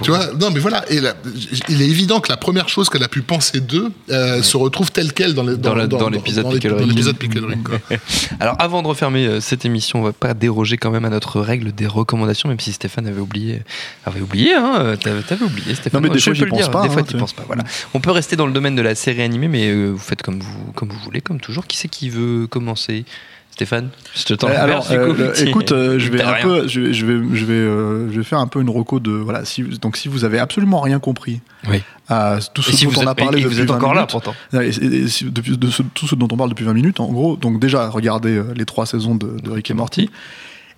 Tu 0.03 0.11
vois, 0.11 0.27
non, 0.39 0.51
mais 0.51 0.59
voilà. 0.59 0.89
Et 0.91 0.99
la- 0.99 1.15
il 1.69 1.81
est 1.81 1.87
évident 1.89 2.19
que 2.19 2.29
la 2.29 2.37
première 2.37 2.69
chose 2.69 2.89
qu'elle 2.89 3.03
a 3.03 3.07
pu 3.07 3.21
penser 3.21 3.59
d'eux 3.59 3.91
euh, 4.11 4.41
se 4.43 4.55
retrouve 4.57 4.91
telle 4.91 5.13
quelle 5.13 5.33
dans 5.33 5.43
Dans 5.43 5.87
dans 5.87 6.09
l'épisode 6.09 6.43
dans 6.43 6.51
dans 6.51 7.63
quoi. 7.63 7.79
Alors 8.39 8.55
avant 8.59 8.81
de 8.81 8.87
refermer 8.87 9.25
euh, 9.25 9.39
cette 9.41 9.65
émission, 9.65 9.99
on 9.99 10.03
va 10.03 10.13
pas 10.13 10.33
déroger 10.33 10.77
quand 10.77 10.91
même 10.91 11.05
à 11.05 11.09
notre 11.09 11.41
règle 11.41 11.71
des 11.73 11.87
recommandations, 11.87 12.49
même 12.49 12.59
si 12.59 12.71
Stéphane 12.83 13.07
avait 13.07 13.21
oublié. 13.21 13.61
Avait 14.05 14.19
oublié, 14.19 14.53
hein 14.55 14.73
euh, 14.79 14.95
T'avais 14.97 15.21
t'avais 15.21 15.45
oublié, 15.45 15.73
Stéphane. 15.73 16.01
Non, 16.01 16.07
mais 16.09 16.13
des 16.13 16.19
Je 16.19 16.25
fois, 16.25 16.33
j'y 16.33 16.45
pense 16.45 16.57
dire, 16.59 16.69
pas, 16.69 16.81
Des 16.81 16.89
hein, 16.89 16.91
fois, 16.91 17.01
tu 17.03 17.13
tu 17.13 17.17
penses 17.17 17.31
pas. 17.31 17.43
Voilà. 17.47 17.63
On 17.93 18.01
peut 18.01 18.11
rester 18.11 18.35
dans 18.35 18.45
le 18.45 18.51
domaine 18.51 18.75
de 18.75 18.81
la 18.81 18.93
série 18.93 19.21
animée, 19.21 19.47
mais 19.47 19.69
euh, 19.69 19.91
vous 19.91 19.97
faites 19.99 20.21
comme 20.21 20.39
vous, 20.41 20.71
comme 20.75 20.89
vous 20.89 20.99
voulez, 20.99 21.21
comme 21.21 21.39
toujours. 21.39 21.65
Qui 21.65 21.77
c'est 21.77 21.87
qui 21.87 22.09
veut 22.09 22.45
commencer? 22.47 23.05
Stéphane? 23.51 23.89
Je 24.15 24.23
te 24.25 24.33
tends 24.33 24.47
Euh, 24.49 24.55
alors, 24.57 24.85
perche, 24.85 24.99
du 24.99 25.13
coup. 25.15 25.21
euh, 25.21 25.33
écoute, 25.45 25.71
euh, 25.71 25.97
je 25.99 26.09
vais 26.11 26.17
T'as 26.17 26.29
un 26.29 26.33
rien. 26.33 26.43
peu, 26.43 26.67
je 26.67 26.81
vais, 26.81 26.93
je 26.93 27.05
vais, 27.05 27.19
je 27.37 27.45
vais, 27.45 27.53
euh, 27.53 28.11
je 28.11 28.17
vais 28.17 28.23
faire 28.23 28.39
un 28.39 28.47
peu 28.47 28.59
une 28.59 28.69
reco 28.69 28.99
de 28.99 29.11
voilà. 29.11 29.45
Si, 29.45 29.61
donc, 29.61 29.95
si 29.95 30.07
vous 30.09 30.25
avez 30.25 30.39
absolument 30.39 30.81
rien 30.81 30.97
compris 30.99 31.39
Oui. 31.69 31.81
à 32.09 32.39
tout 32.53 32.61
ce 32.63 32.71
Et 32.71 32.73
si 32.73 32.85
dont 32.85 32.91
vous 32.91 32.99
on 33.01 33.07
a 33.07 33.11
êtes, 33.11 33.17
parlé 33.17 33.39
et 33.39 33.43
depuis 33.43 33.55
vous 33.55 33.61
êtes 33.61 33.69
20 33.69 33.75
encore 33.75 33.93
là 33.93 34.07
pourtant. 34.07 34.33
et- 34.53 34.57
et- 34.57 34.85
et 35.03 35.07
si- 35.07 35.25
depuis 35.25 35.55
de 35.57 35.69
ce- 35.69 35.83
tout 35.83 36.07
ce 36.07 36.15
dont 36.15 36.27
on 36.31 36.35
parle 36.35 36.49
depuis 36.49 36.65
20 36.65 36.73
minutes, 36.73 36.99
en 36.99 37.11
gros, 37.13 37.37
donc 37.37 37.59
déjà 37.61 37.87
regardez 37.89 38.35
euh, 38.35 38.43
les 38.55 38.65
trois 38.65 38.87
saisons 38.87 39.13
de, 39.15 39.39
de 39.39 39.51
Rick 39.51 39.69
et 39.69 39.73
Morty. 39.75 40.09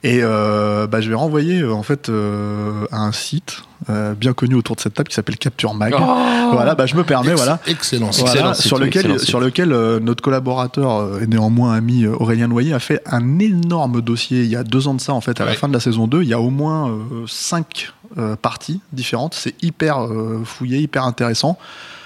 Et 0.05 0.19
euh, 0.21 0.85
bah, 0.85 1.01
je 1.01 1.09
vais 1.09 1.15
renvoyer 1.15 1.61
euh, 1.61 1.73
en 1.73 1.81
fait 1.81 2.09
euh, 2.09 2.85
à 2.91 2.99
un 3.01 3.11
site 3.11 3.63
euh, 3.89 4.13
bien 4.13 4.33
connu 4.33 4.53
autour 4.53 4.75
de 4.75 4.81
cette 4.81 4.93
table 4.93 5.09
qui 5.09 5.15
s'appelle 5.15 5.37
Capture 5.37 5.73
Mag. 5.73 5.95
Oh 5.99 6.15
Voilà, 6.53 6.75
bah, 6.75 6.85
je 6.85 6.95
me 6.95 7.03
permets, 7.03 7.31
Ex- 7.31 7.41
voilà. 7.41 7.59
Excellent. 7.65 8.11
Voilà, 8.11 8.31
Excellent 8.31 8.53
site, 8.53 8.67
sur 8.67 8.77
lequel, 8.77 9.01
excellent 9.05 9.17
sur 9.17 9.39
lequel 9.39 9.71
euh, 9.73 9.99
notre 9.99 10.21
collaborateur 10.23 10.95
euh, 10.97 11.21
et 11.21 11.27
néanmoins 11.27 11.73
ami 11.73 12.05
euh, 12.05 12.15
Aurélien 12.19 12.47
Noyer 12.47 12.73
a 12.73 12.79
fait 12.79 13.01
un 13.07 13.39
énorme 13.39 14.01
dossier 14.01 14.43
il 14.43 14.49
y 14.49 14.55
a 14.55 14.63
deux 14.63 14.87
ans 14.87 14.93
de 14.93 15.01
ça 15.01 15.13
en 15.13 15.21
fait 15.21 15.41
à 15.41 15.45
la 15.45 15.53
fin 15.53 15.67
de 15.67 15.73
la 15.73 15.79
saison 15.79 16.05
2 16.05 16.21
il 16.21 16.29
y 16.29 16.33
a 16.33 16.39
au 16.39 16.51
moins 16.51 16.89
euh, 16.89 17.25
cinq 17.27 17.91
euh, 18.19 18.35
parties 18.35 18.81
différentes 18.93 19.33
c'est 19.33 19.55
hyper 19.63 20.03
euh, 20.05 20.43
fouillé 20.45 20.77
hyper 20.77 21.03
intéressant 21.03 21.57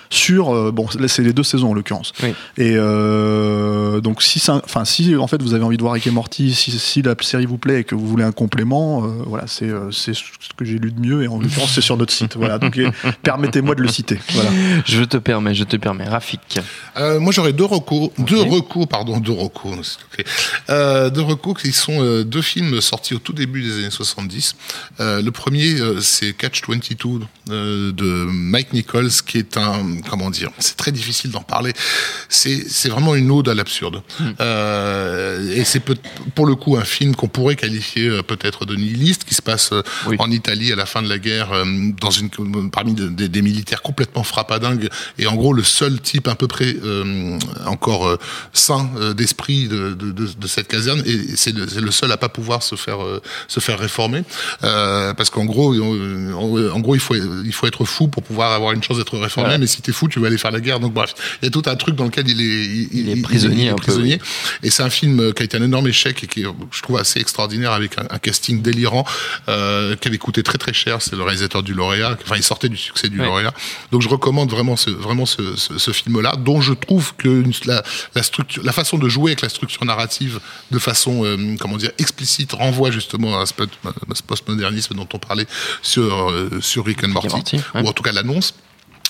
sur 0.09 0.49
euh, 0.55 0.71
bon 0.71 0.87
là, 0.99 1.07
c'est 1.07 1.21
les 1.23 1.33
deux 1.33 1.43
saisons 1.43 1.71
en 1.71 1.73
l'occurrence 1.73 2.13
Oui. 2.23 2.29
et 2.57 2.73
euh, 2.77 4.01
donc 4.01 4.21
si 4.23 4.39
ça- 4.39 4.61
enfin 4.63 4.85
si 4.85 5.15
en 5.15 5.27
fait 5.27 5.41
vous 5.41 5.53
avez 5.53 5.63
envie 5.63 5.77
de 5.77 5.81
voir 5.81 5.93
Rick 5.93 6.07
et 6.07 6.11
Morty 6.11 6.53
si, 6.53 6.71
si 6.71 7.01
la 7.01 7.15
série 7.21 7.45
vous 7.45 7.57
plaît 7.57 7.81
et 7.81 7.83
que 7.83 7.95
vous 7.95 8.07
voulez 8.07 8.23
un 8.23 8.31
complément 8.31 9.03
euh, 9.05 9.09
voilà 9.25 9.45
c'est 9.47 9.69
c'est 9.91 10.13
ce 10.13 10.23
que 10.57 10.65
j'ai 10.65 10.79
lu 10.79 10.91
de 10.91 10.99
mieux 10.99 11.23
et 11.23 11.27
en 11.27 11.39
l'occurrence 11.41 11.71
c'est 11.73 11.81
sur 11.81 11.97
notre 11.97 12.13
site 12.13 12.35
voilà 12.37 12.57
donc 12.57 12.79
permettez-moi 13.23 13.75
de 13.75 13.81
le 13.81 13.87
citer 13.87 14.19
voilà 14.33 14.49
Je 14.85 15.03
te 15.03 15.17
permets, 15.17 15.53
je 15.55 15.63
te 15.63 15.75
permets. 15.77 16.05
Rafik. 16.07 16.59
Euh, 16.97 17.19
moi, 17.19 17.31
j'aurais 17.31 17.53
deux 17.53 17.65
recours, 17.65 18.11
deux 18.17 18.41
recours, 18.41 18.87
pardon, 18.87 19.19
deux 19.19 19.31
recours, 19.33 19.73
s'il 19.83 19.97
te 19.99 20.15
plaît. 20.15 20.25
Euh, 20.69 21.09
deux 21.09 21.21
recours 21.21 21.57
qui 21.57 21.71
sont 21.71 22.01
euh, 22.03 22.23
deux 22.23 22.41
films 22.41 22.81
sortis 22.81 23.13
au 23.13 23.19
tout 23.19 23.33
début 23.33 23.61
des 23.61 23.77
années 23.79 23.89
70. 23.91 24.55
Euh, 24.99 25.21
le 25.21 25.31
premier, 25.31 25.79
euh, 25.79 25.99
c'est 26.01 26.33
Catch 26.33 26.61
22 26.67 27.25
euh, 27.49 27.91
de 27.91 28.25
Mike 28.29 28.73
Nichols, 28.73 29.09
qui 29.25 29.37
est 29.39 29.57
un, 29.57 29.83
comment 30.07 30.29
dire, 30.29 30.49
c'est 30.59 30.77
très 30.77 30.91
difficile 30.91 31.31
d'en 31.31 31.41
parler. 31.41 31.73
C'est, 32.29 32.89
vraiment 32.89 33.15
une 33.15 33.29
ode 33.31 33.49
à 33.49 33.53
l'absurde. 33.53 34.01
Euh, 34.39 35.55
et 35.55 35.63
c'est 35.63 35.81
pour 36.35 36.45
le 36.45 36.55
coup 36.55 36.77
un 36.77 36.83
film 36.83 37.15
qu'on 37.15 37.27
pourrait 37.27 37.55
qualifier 37.55 38.07
euh, 38.07 38.21
peut-être 38.23 38.65
de 38.65 38.75
nihiliste, 38.75 39.23
qui 39.25 39.35
se 39.35 39.41
passe 39.41 39.71
euh, 39.73 39.81
Oui. 40.07 40.15
en 40.19 40.31
Italie 40.31 40.71
à 40.71 40.75
la 40.75 40.85
fin 40.85 41.01
de 41.01 41.09
la 41.09 41.17
guerre, 41.19 41.49
dans 41.99 42.09
une, 42.11 42.29
parmi 42.71 42.93
de- 42.93 43.07
des- 43.09 43.29
des 43.29 43.41
militaires 43.41 43.81
complètement 43.81 44.23
frappadingues, 44.23 44.89
et 45.17 45.27
en 45.27 45.35
gros 45.35 45.53
le 45.53 45.63
seul 45.63 45.99
type 46.01 46.27
à 46.27 46.35
peu 46.35 46.47
près 46.47 46.75
euh, 46.83 47.37
encore 47.65 48.07
euh, 48.07 48.17
sain 48.53 48.89
d'esprit 49.15 49.67
de, 49.67 49.95
cette 50.47 50.67
caserne, 50.67 51.01
et 51.05 51.35
c'est 51.35 51.53
le, 51.55 51.91
seul 51.91 52.11
à 52.11 52.17
pas 52.17 52.29
pouvoir 52.29 52.63
se 52.63 52.75
faire 52.75 52.99
se 53.47 53.59
faire 53.59 53.79
réformer, 53.79 54.23
parce 54.61 55.29
qu'en 55.29 55.45
gros, 55.45 55.73
en, 55.75 56.71
en 56.71 56.79
gros 56.79 56.95
il 56.95 57.01
faut 57.01 57.15
il 57.15 57.53
faut 57.53 57.67
être 57.67 57.85
fou 57.85 58.07
pour 58.07 58.23
pouvoir 58.23 58.51
avoir 58.53 58.71
une 58.73 58.83
chance 58.83 58.97
d'être 58.97 59.17
réformé, 59.17 59.57
mais 59.57 59.67
si 59.67 59.81
t'es 59.89 59.97
fou, 59.97 60.07
tu 60.07 60.19
vas 60.19 60.27
aller 60.27 60.37
faire 60.37 60.51
la 60.51 60.59
guerre. 60.61 60.79
Donc 60.79 60.93
bref, 60.93 61.13
il 61.41 61.45
y 61.45 61.47
a 61.47 61.51
tout 61.51 61.63
un 61.65 61.75
truc 61.75 61.95
dans 61.95 62.05
lequel 62.05 62.27
il 62.29 62.39
est 62.41 62.45
il, 62.45 62.89
Il 62.93 63.09
est 63.09 63.21
prisonnier 63.21 63.63
il 63.63 63.67
est 63.67 63.69
un 63.71 63.75
peu, 63.75 63.83
prisonnier. 63.83 64.19
Et 64.63 64.69
c'est 64.69 64.83
un 64.83 64.89
film 64.89 65.19
euh, 65.19 65.31
qui 65.31 65.41
a 65.41 65.45
été 65.45 65.57
un 65.57 65.63
énorme 65.63 65.87
échec 65.87 66.23
et 66.23 66.27
qui 66.27 66.41
est, 66.41 66.47
je 66.71 66.81
trouve, 66.81 66.97
assez 66.97 67.19
extraordinaire 67.19 67.71
avec 67.71 67.97
un, 67.97 68.05
un 68.09 68.19
casting 68.19 68.61
délirant 68.61 69.05
euh, 69.47 69.95
qui 69.95 70.07
avait 70.07 70.17
coûté 70.17 70.43
très 70.43 70.57
très 70.57 70.73
cher. 70.73 71.01
C'est 71.01 71.15
le 71.15 71.23
réalisateur 71.23 71.63
du 71.63 71.73
lauréat. 71.73 72.17
Enfin, 72.23 72.35
il 72.37 72.43
sortait 72.43 72.69
du 72.69 72.77
succès 72.77 73.09
du 73.09 73.19
Ouais. 73.19 73.25
lauréat. 73.25 73.53
Donc, 73.91 74.01
je 74.01 74.09
recommande 74.09 74.49
vraiment 74.51 74.75
ce, 74.75 74.89
vraiment 74.89 75.25
ce, 75.25 75.55
ce, 75.55 75.77
ce 75.77 75.91
film-là, 75.91 76.35
dont 76.37 76.61
je 76.61 76.73
trouve 76.73 77.15
que 77.15 77.43
la, 77.65 77.83
la 78.15 78.23
structure, 78.23 78.63
la 78.63 78.71
façon 78.71 78.97
de 78.97 79.09
jouer 79.09 79.31
avec 79.31 79.41
la 79.41 79.49
structure 79.49 79.83
narrative 79.85 80.39
de 80.71 80.79
façon, 80.79 81.23
euh, 81.25 81.55
comment 81.59 81.77
dire, 81.77 81.91
explicite 81.97 82.51
renvoie 82.53 82.91
justement 82.91 83.39
à 83.39 83.45
ce 83.45 83.53
post- 83.53 83.71
à 83.85 84.15
ce 84.15 84.23
postmodernisme 84.23 84.93
dont 84.95 85.07
on 85.13 85.19
parlait 85.19 85.47
sur 85.81 86.29
euh, 86.31 86.49
sur 86.61 86.85
Rick 86.85 87.03
and 87.03 87.09
Morty, 87.09 87.27
Morty, 87.29 87.55
ouais. 87.75 87.81
ou 87.81 87.87
en 87.87 87.93
tout 87.93 88.03
cas 88.03 88.11
l'annonce. 88.11 88.53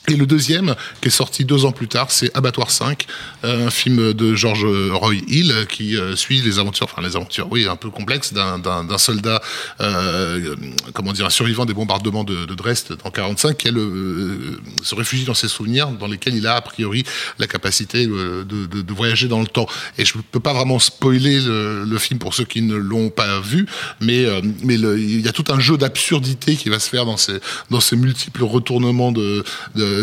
Et 0.09 0.15
le 0.15 0.25
deuxième, 0.25 0.75
qui 1.01 1.09
est 1.09 1.11
sorti 1.11 1.45
deux 1.45 1.65
ans 1.65 1.71
plus 1.71 1.87
tard, 1.87 2.09
c'est 2.09 2.35
Abattoir 2.35 2.71
5, 2.71 3.05
euh, 3.43 3.67
un 3.67 3.69
film 3.69 4.13
de 4.13 4.33
George 4.33 4.65
Roy 4.65 5.17
Hill 5.27 5.53
qui 5.69 5.95
euh, 5.95 6.15
suit 6.15 6.41
les 6.41 6.57
aventures, 6.57 6.87
enfin 6.91 7.03
les 7.03 7.15
aventures, 7.15 7.47
oui, 7.51 7.67
un 7.67 7.75
peu 7.75 7.91
complexes, 7.91 8.33
d'un- 8.33 8.97
soldat, 8.97 9.39
euh, 9.81 10.55
comment 10.93 11.13
dire, 11.13 11.27
un 11.27 11.29
survivant 11.29 11.65
des 11.65 11.75
bombardements 11.75 12.23
de, 12.23 12.45
de 12.47 12.55
Dresde 12.55 12.97
en 13.03 13.11
45, 13.11 13.55
qui 13.55 13.69
se 13.69 14.95
réfugie 14.95 15.25
dans 15.25 15.35
ses 15.35 15.47
souvenirs, 15.47 15.89
dans 15.89 16.07
lesquels 16.07 16.35
il 16.35 16.47
a 16.47 16.55
a 16.55 16.61
priori 16.61 17.03
la 17.37 17.45
capacité 17.45 18.07
de, 18.07 18.93
voyager 18.93 19.27
dans 19.27 19.41
le 19.41 19.47
temps. 19.47 19.67
Et 19.99 20.05
je 20.05 20.15
peux 20.31 20.39
pas 20.39 20.53
vraiment 20.53 20.79
spoiler 20.79 21.39
le, 21.39 21.97
film 21.99 22.17
pour 22.17 22.33
ceux 22.33 22.45
qui 22.45 22.61
ne 22.63 22.75
l'ont 22.75 23.09
pas 23.09 23.39
vu, 23.41 23.67
mais 24.01 24.25
il 24.63 25.21
y 25.21 25.27
a 25.27 25.31
tout 25.31 25.45
un 25.49 25.59
jeu 25.59 25.77
d'absurdité 25.77 26.55
qui 26.55 26.69
va 26.69 26.79
se 26.79 26.89
faire 26.89 27.05
dans 27.05 27.79
ces 27.79 27.95
multiples 27.95 28.43
retournements 28.43 29.11
de 29.11 29.43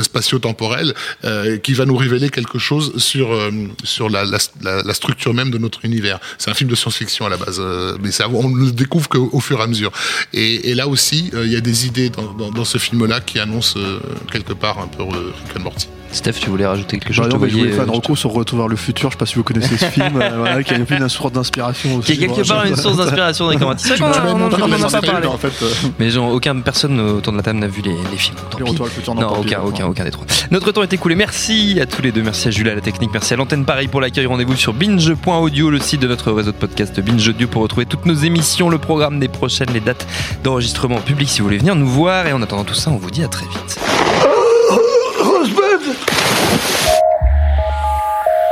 spatio-temporels 0.03 0.95
euh, 1.25 1.59
qui 1.59 1.75
va 1.75 1.85
nous 1.85 1.97
révéler 1.97 2.31
quelque 2.31 2.59
chose 2.59 2.97
sur 2.99 3.33
euh, 3.33 3.51
sur 3.85 4.09
la, 4.09 4.25
structure 4.95 5.35
même 5.35 5.51
de 5.51 5.59
notre 5.59 5.85
univers. 5.85 6.19
C'est 6.39 6.51
un 6.51 6.55
film 6.55 6.71
de 6.71 6.75
science-fiction 6.75 7.27
à 7.27 7.29
la 7.29 7.37
base, 7.37 7.59
euh, 7.61 7.97
mais 8.03 8.11
ça, 8.11 8.29
on 8.29 8.49
ne 8.49 8.67
le 8.67 8.73
découvre 8.73 9.09
qu'au 9.09 9.29
au 9.33 9.41
fur 9.41 9.61
et 9.61 9.63
à 9.63 9.67
mesure. 9.67 9.93
Et, 10.33 10.75
là 10.75 10.89
aussi, 10.89 11.31
euh, 11.35 11.47
il 11.47 11.53
y 11.53 11.57
a 11.57 11.61
des 11.61 11.87
idées 11.87 12.11
dans, 12.11 12.51
dans, 12.51 12.65
ce 12.65 12.79
film-là 12.79 13.21
qui 13.21 13.39
annoncent 13.39 13.79
euh, 13.79 13.99
quelque 14.31 14.53
part 14.53 14.79
un 14.79 14.89
peu 14.89 15.03
euh, 15.03 15.33
Rick 15.45 15.57
and 15.57 15.63
Morty. 15.63 15.89
Steph, 16.13 16.35
tu 16.41 16.49
voulais 16.51 16.67
rajouter 16.67 16.99
quelque 16.99 17.11
Bah 17.11 17.15
chose 17.25 17.29
non, 17.33 17.39
te 17.39 17.43
mais 17.45 17.49
je 17.51 17.55
voulais 17.57 17.71
voyais, 17.71 17.77
faire 17.77 17.89
un 17.89 17.93
euh, 17.95 17.97
recours 17.97 18.17
sur 18.17 18.31
Retour 18.31 18.59
vers 18.59 18.69
le 18.69 18.77
futur. 18.77 19.11
Je 19.11 19.15
sais 19.15 19.19
pas 19.19 19.27
si 19.27 19.35
vous 19.35 19.43
connaissez 19.43 19.77
ce 19.77 19.85
film, 19.87 20.17
euh, 20.23 20.31
voilà, 20.39 20.63
qui 20.63 20.73
a 20.73 20.77
une 20.79 21.09
source 21.09 21.33
d'inspiration 21.33 21.97
aussi. 21.97 22.17
Qui 22.17 22.25
est 22.25 22.27
quelque 22.29 22.47
part 22.47 22.65
une 22.65 22.77
source 22.77 22.97
d'inspiration 22.97 23.45
dans 23.47 23.51
les 23.51 23.59
commentaires. 23.59 23.85
C'est 23.87 23.95
Tu 23.97 24.03
vrai 24.03 24.13
qu'on 24.13 24.39
m'avais 24.39 24.43
a- 24.43 24.87
on 24.87 24.91
pas 24.91 25.01
parlé. 25.03 25.21
nul, 25.21 25.27
En 25.29 25.37
fait, 25.39 25.53
euh, 25.63 25.71
Mais 25.99 26.11
genre, 26.11 26.33
aucune 26.33 26.63
personne 26.63 26.99
autour 27.01 27.33
de 27.33 27.37
la 27.39 27.43
table 27.43 27.59
n'a 27.59 27.67
vu 27.67 27.83
les, 27.83 27.91
les 28.11 28.17
films. 28.17 28.37
Tant 28.51 28.59
les 28.59 28.65
pis. 28.65 28.71
Retour 28.71 28.87
vers 28.87 28.95
le 28.95 28.99
futur, 29.01 29.15
Non, 29.15 29.29
aucun, 29.29 29.61
aucun, 29.61 29.61
enfin. 29.83 29.85
aucun 29.91 30.05
des 30.05 30.11
trois. 30.11 30.27
Notre 30.51 30.73
temps 30.73 30.83
est 30.83 30.93
écoulé. 30.93 31.15
Merci 31.17 31.79
à 31.83 31.87
tous 31.87 32.03
les 32.03 32.13
deux. 32.13 32.23
Merci 32.23 32.49
à 32.49 32.51
Jules 32.51 32.69
à 32.69 32.75
la 32.75 32.81
technique. 32.81 33.11
Merci 33.13 33.35
à 33.35 33.37
l'antenne 33.37 33.65
Paris 33.65 33.89
pour 33.89 34.01
l'accueil. 34.01 34.27
Rendez-vous 34.27 34.57
sur 34.57 34.73
binge.audio, 34.73 35.71
le 35.71 35.81
site 35.81 36.01
de 36.01 36.09
notre 36.09 36.33
réseau 36.33 36.53
de 36.53 36.57
podcast 36.57 36.99
Binge 37.01 37.29
Audio 37.29 37.47
pour 37.49 37.63
retrouver 37.63 37.85
toutes 37.87 38.07
nos 38.07 38.15
émissions, 38.15 38.69
le 38.71 38.79
programme 38.79 39.21
des 39.21 39.29
prochaines, 39.29 39.71
les 39.75 39.81
dates 39.81 40.07
d'enregistrement 40.45 40.99
public 41.01 41.29
si 41.29 41.41
vous 41.41 41.47
voulez 41.47 41.59
venir 41.59 41.75
nous 41.75 41.89
voir. 41.89 42.27
Et 42.27 42.33
en 42.33 42.41
attendant 42.43 42.65
tout 42.65 42.75
ça, 42.75 42.91
on 42.91 42.97
vous 42.97 43.11
dit 43.11 43.23
à 43.25 43.29
très 43.29 43.45
vite. 43.47 43.79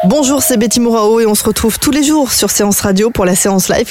Bonjour, 0.07 0.43
c'est 0.43 0.59
Betty 0.59 0.81
Mourao 0.81 1.21
et 1.21 1.27
on 1.27 1.35
se 1.35 1.45
retrouve 1.45 1.79
tous 1.79 1.91
les 1.91 2.03
jours 2.03 2.31
sur 2.31 2.51
Séance 2.51 2.83
Radio 2.83 3.09
pour 3.09 3.25
la 3.25 3.35
séance 3.35 3.71
live. 3.71 3.91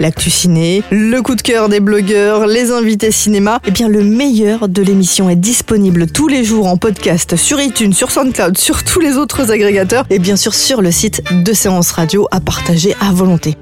L'actu 0.00 0.30
ciné, 0.30 0.82
le 0.90 1.20
coup 1.20 1.36
de 1.36 1.42
cœur 1.42 1.68
des 1.68 1.78
blogueurs, 1.78 2.48
les 2.48 2.72
invités 2.72 3.12
cinéma. 3.12 3.60
Eh 3.64 3.70
bien, 3.70 3.88
le 3.88 4.02
meilleur 4.02 4.68
de 4.68 4.82
l'émission 4.82 5.30
est 5.30 5.36
disponible 5.36 6.08
tous 6.08 6.26
les 6.26 6.42
jours 6.42 6.66
en 6.66 6.76
podcast 6.76 7.36
sur 7.36 7.60
iTunes, 7.60 7.92
sur 7.92 8.10
SoundCloud, 8.10 8.58
sur 8.58 8.82
tous 8.82 8.98
les 8.98 9.16
autres 9.16 9.52
agrégateurs 9.52 10.06
et 10.10 10.18
bien 10.18 10.34
sûr 10.34 10.54
sur 10.54 10.82
le 10.82 10.90
site 10.90 11.22
de 11.30 11.52
Séance 11.52 11.92
Radio 11.92 12.26
à 12.32 12.40
partager 12.40 12.96
à 13.00 13.12
volonté. 13.12 13.56